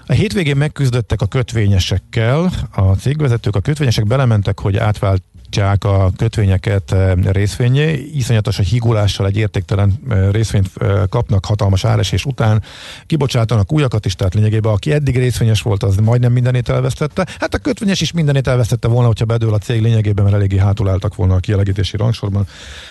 [0.07, 6.93] a hétvégén megküzdöttek a kötvényesekkel, a cégvezetők, a kötvényesek belementek, hogy átvált gyártják a kötvényeket
[6.93, 12.63] eh, részvényé, iszonyatos a hígulással egy értéktelen eh, részvényt eh, kapnak hatalmas áresés után,
[13.07, 17.27] kibocsátanak újakat is, tehát lényegében aki eddig részvényes volt, az majdnem mindenét elvesztette.
[17.39, 20.89] Hát a kötvényes is mindenét elvesztette volna, hogyha bedől a cég lényegében, mert eléggé hátul
[20.89, 22.47] álltak volna a kielegítési rangsorban,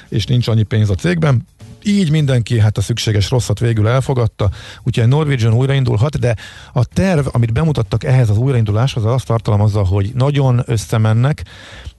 [0.10, 1.46] és nincs annyi pénz a cégben
[1.88, 4.50] így mindenki hát a szükséges rosszat végül elfogadta,
[4.84, 6.36] úgyhogy Norwegian újraindulhat, de
[6.74, 11.44] a terv, amit bemutattak ehhez az újrainduláshoz, az azt tartalmazza, hogy nagyon összemennek,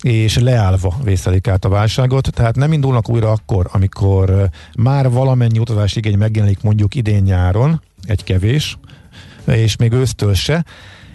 [0.02, 5.98] és leállva vészelik át a válságot, tehát nem indulnak újra akkor, amikor már valamennyi utazási
[5.98, 8.78] igény megjelenik mondjuk idén nyáron, egy kevés,
[9.46, 10.64] és még ősztől se,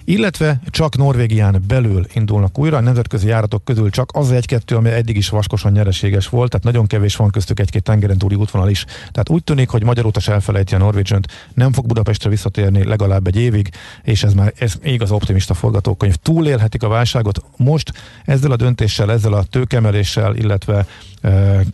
[0.06, 5.18] illetve csak Norvégián belül indulnak újra, a nemzetközi járatok közül csak az egy-kettő, ami eddig
[5.18, 8.86] is vaskosan nyereséges volt, tehát nagyon kevés van köztük egy-két tengeren túli útvonal is.
[8.86, 11.22] Tehát úgy tűnik, hogy magyar utas elfelejti a norwegian
[11.54, 13.70] nem fog Budapestre visszatérni legalább egy évig,
[14.04, 16.16] és ez már ez még az optimista forgatókönyv.
[16.16, 17.94] Túlélhetik a válságot most
[18.26, 20.86] ezzel a döntéssel, ezzel a tőkemeléssel, illetve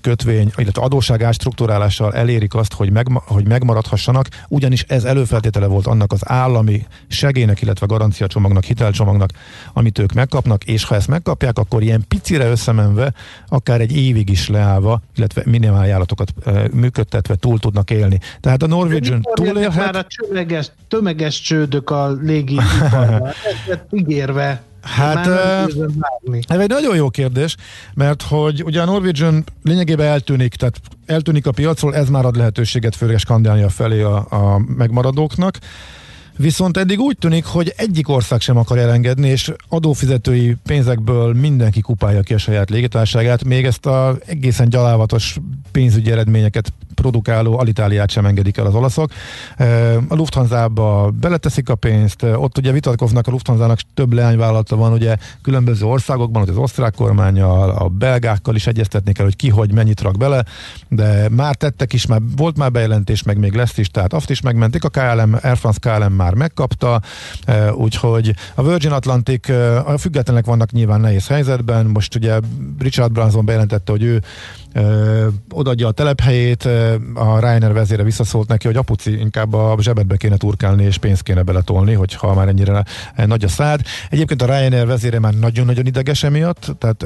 [0.02, 6.12] kötvény, illetve adóság átstruktúrálással elérik azt, hogy, meg, hogy megmaradhassanak, ugyanis ez előfeltétele volt annak
[6.12, 9.30] az állami segélynek, illetve garanciacsomagnak, hitelcsomagnak,
[9.74, 13.14] amit ők megkapnak, és ha ezt megkapják, akkor ilyen picire összemenve,
[13.48, 16.34] akár egy évig is leállva, illetve minimáljállatokat
[16.74, 18.20] működtetve túl tudnak élni.
[18.40, 19.76] Tehát a Norwegian túlélhet.
[19.76, 22.58] Már a tömeges, tömeges csődök a légi
[23.70, 25.28] ezt ígérve Hát
[26.48, 27.56] ez egy nagyon jó kérdés,
[27.94, 32.96] mert hogy ugye a Norwegian lényegében eltűnik, tehát eltűnik a piacról, ez már ad lehetőséget
[32.96, 35.58] főleg Skandinália felé a, a megmaradóknak.
[36.38, 42.22] Viszont eddig úgy tűnik, hogy egyik ország sem akar elengedni, és adófizetői pénzekből mindenki kupálja
[42.22, 45.38] ki a saját légitárságát, még ezt a egészen gyalávatos
[45.72, 49.12] pénzügyi eredményeket produkáló Alitáliát sem engedik el az olaszok.
[50.08, 55.86] A Lufthansa-ba beleteszik a pénzt, ott ugye vitatkoznak, a Lufthansa-nak több leányvállalata van, ugye különböző
[55.86, 60.18] országokban, hogy az osztrák kormányjal, a belgákkal is egyeztetni kell, hogy ki hogy mennyit rak
[60.18, 60.46] bele,
[60.88, 64.42] de már tettek is, már volt már bejelentés, meg még lesz is, tehát azt is
[64.42, 67.02] megmentik, a KLM, Air France KLM már megkapta,
[67.74, 69.50] úgyhogy a Virgin Atlantic,
[69.86, 72.40] a függetlenek vannak nyilván nehéz helyzetben, most ugye
[72.80, 74.22] Richard Branson bejelentette, hogy ő
[74.74, 76.66] ö, odaadja a telephelyét,
[77.14, 81.42] a Ryanair vezére visszaszólt neki, hogy apuci inkább a zsebedbe kéne turkálni és pénzt kéne
[81.42, 82.84] beletolni, hogyha már ennyire
[83.26, 83.82] nagy a szád.
[84.10, 87.06] Egyébként a Ryanair vezére már nagyon-nagyon ideges emiatt, tehát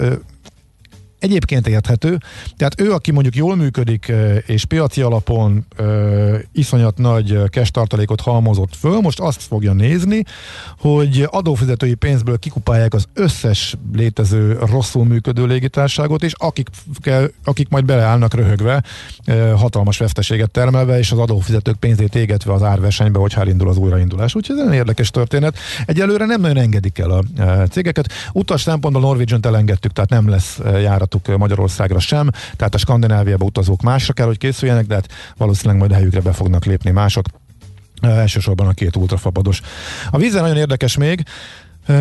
[1.24, 2.17] egyébként érthető.
[2.57, 4.11] Tehát ő, aki mondjuk jól működik,
[4.45, 10.24] és piaci alapon ö, iszonyat nagy cash tartalékot halmozott föl, most azt fogja nézni,
[10.80, 16.69] hogy adófizetői pénzből kikupálják az összes létező rosszul működő légitárságot, és akik,
[17.43, 18.84] akik majd beleállnak röhögve,
[19.26, 24.36] ö, hatalmas veszteséget termelve, és az adófizetők pénzét égetve az árversenybe, hogy elindul az újraindulás.
[24.36, 25.57] Úgyhogy ez egy érdekes történet.
[25.86, 27.24] Egyelőre nem nagyon engedik el a
[27.69, 28.11] cégeket.
[28.34, 33.82] Utas szempontból Norwegian-t elengedtük, tehát nem lesz járat járatuk Magyarországra sem, tehát a Skandináviába utazók
[33.82, 35.07] másra kell, hogy készüljenek, de hát
[35.38, 37.26] valószínűleg majd a helyükre be fognak lépni mások.
[38.01, 39.61] Elsősorban a két ultrafapados.
[40.11, 41.24] A vízen nagyon érdekes még,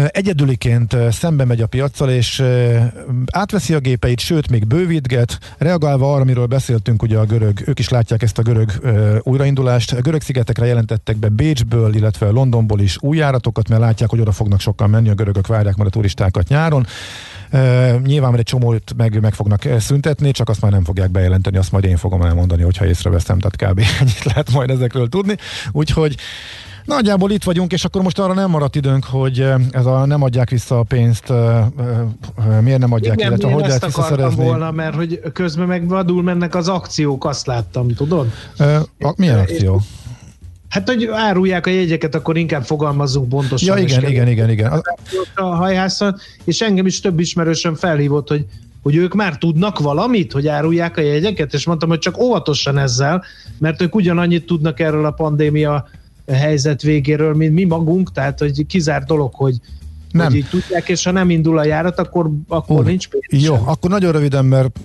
[0.06, 2.42] egyedüliként szembe megy a piaccal, és
[3.30, 7.88] átveszi a gépeit, sőt, még bővítget, reagálva arra, amiről beszéltünk, ugye a görög, ők is
[7.88, 8.70] látják ezt a görög
[9.22, 9.92] újraindulást.
[9.92, 14.32] A görög szigetekre jelentettek be Bécsből, illetve Londonból is új járatokat, mert látják, hogy oda
[14.32, 16.86] fognak sokan menni, a görögök várják majd a turistákat nyáron.
[18.04, 21.84] Nyilván egy csomót meg, meg fognak szüntetni, csak azt már nem fogják bejelenteni, azt majd
[21.84, 23.82] én fogom elmondani, hogyha észreveszem, tehát kb.
[24.00, 25.36] ennyit lehet majd ezekről tudni.
[25.72, 26.16] Úgyhogy
[26.84, 30.50] Nagyjából itt vagyunk, és akkor most arra nem maradt időnk, hogy ez a nem adják
[30.50, 31.32] vissza a pénzt,
[32.60, 34.44] miért nem adják, Igen, illetve hogy lehet visszaszerezni.
[34.44, 38.26] volna, mert hogy közben meg vadul mennek az akciók, azt láttam, tudod?
[38.58, 39.76] Uh, milyen akció?
[39.76, 39.86] És,
[40.72, 43.76] Hát, hogy árulják a jegyeket, akkor inkább fogalmazzunk pontosan.
[43.76, 44.82] Ja, igen, igen, igen, igen.
[45.34, 48.46] A hajhászat, és engem is több ismerősen felhívott, hogy
[48.82, 53.24] hogy ők már tudnak valamit, hogy árulják a jegyeket, és mondtam, hogy csak óvatosan ezzel,
[53.58, 55.88] mert ők ugyanannyit tudnak erről a pandémia
[56.32, 59.56] helyzet végéről, mint mi magunk, tehát hogy kizár dolog, hogy,
[60.10, 60.26] nem.
[60.26, 63.44] hogy így tudják, és ha nem indul a járat, akkor, akkor uh, nincs pénz.
[63.44, 63.68] Jó, sem.
[63.68, 64.78] akkor nagyon röviden, mert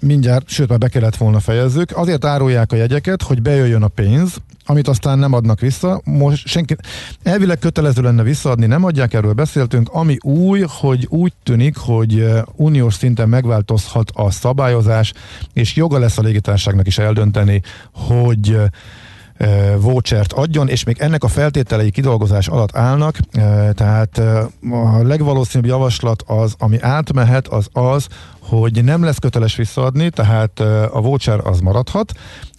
[0.00, 4.36] mindjárt, sőt már be kellett volna fejezzük, azért árulják a jegyeket, hogy bejöjjön a pénz,
[4.66, 6.00] amit aztán nem adnak vissza.
[6.04, 6.76] Most senki,
[7.22, 9.88] elvileg kötelező lenne visszaadni, nem adják, erről beszéltünk.
[9.92, 15.12] Ami új, hogy úgy tűnik, hogy uniós szinten megváltozhat a szabályozás,
[15.52, 17.62] és joga lesz a légitárságnak is eldönteni,
[17.92, 18.58] hogy
[19.78, 23.18] vouchert adjon, és még ennek a feltételei kidolgozás alatt állnak,
[23.72, 24.18] tehát
[24.70, 28.06] a legvalószínűbb javaslat az, ami átmehet, az az,
[28.48, 32.12] hogy nem lesz köteles visszaadni, tehát a voucher az maradhat,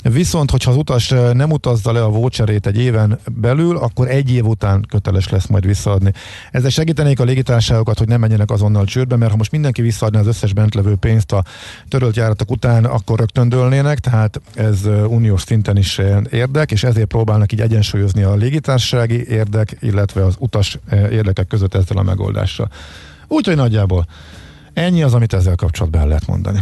[0.03, 4.45] viszont hogyha az utas nem utazza le a voucherét egy éven belül, akkor egy év
[4.45, 6.11] után köteles lesz majd visszaadni.
[6.51, 10.27] Ezzel segítenék a légitársaságokat, hogy nem menjenek azonnal csődbe, mert ha most mindenki visszaadná az
[10.27, 11.43] összes bentlevő pénzt a
[11.87, 17.51] törölt járatok után, akkor rögtön dőlnének, tehát ez uniós szinten is érdek, és ezért próbálnak
[17.51, 22.69] így egyensúlyozni a légitársasági érdek, illetve az utas érdekek között ezzel a megoldással.
[23.27, 24.07] Úgyhogy nagyjából
[24.77, 26.59] Ennyi az, amit ezzel kapcsolatban el lehet mondani.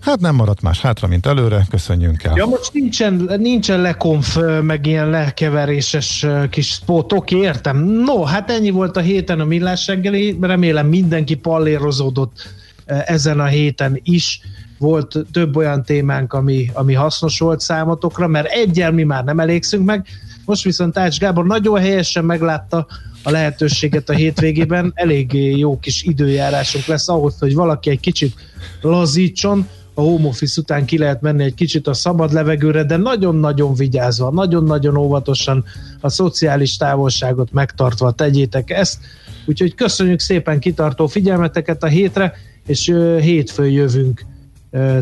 [0.00, 2.36] Hát nem maradt más hátra, mint előre, köszönjünk el.
[2.36, 7.84] Ja, most nincsen, nincsen lekonf, meg ilyen lekeveréses kis spot, értem.
[7.84, 12.48] No, hát ennyi volt a héten a millás reggeli, remélem mindenki pallérozódott
[12.86, 14.40] ezen a héten is.
[14.78, 19.84] Volt több olyan témánk, ami, ami hasznos volt számotokra, mert egyel mi már nem elégszünk
[19.84, 20.06] meg.
[20.44, 22.86] Most viszont Ács Gábor nagyon helyesen meglátta
[23.26, 24.92] a lehetőséget a hétvégében.
[24.94, 28.34] Elég jó kis időjárásunk lesz ahhoz, hogy valaki egy kicsit
[28.80, 33.74] lazítson, a home office után ki lehet menni egy kicsit a szabad levegőre, de nagyon-nagyon
[33.74, 35.64] vigyázva, nagyon-nagyon óvatosan
[36.00, 38.98] a szociális távolságot megtartva tegyétek ezt.
[39.46, 42.32] Úgyhogy köszönjük szépen kitartó figyelmeteket a hétre,
[42.66, 42.86] és
[43.20, 44.24] hétfőn jövünk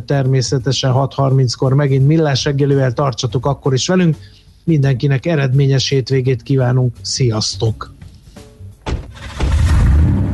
[0.06, 4.16] természetesen 6.30-kor megint millás reggelővel tartsatok akkor is velünk.
[4.64, 7.94] Mindenkinek eredményes hétvégét kívánunk, sziasztok!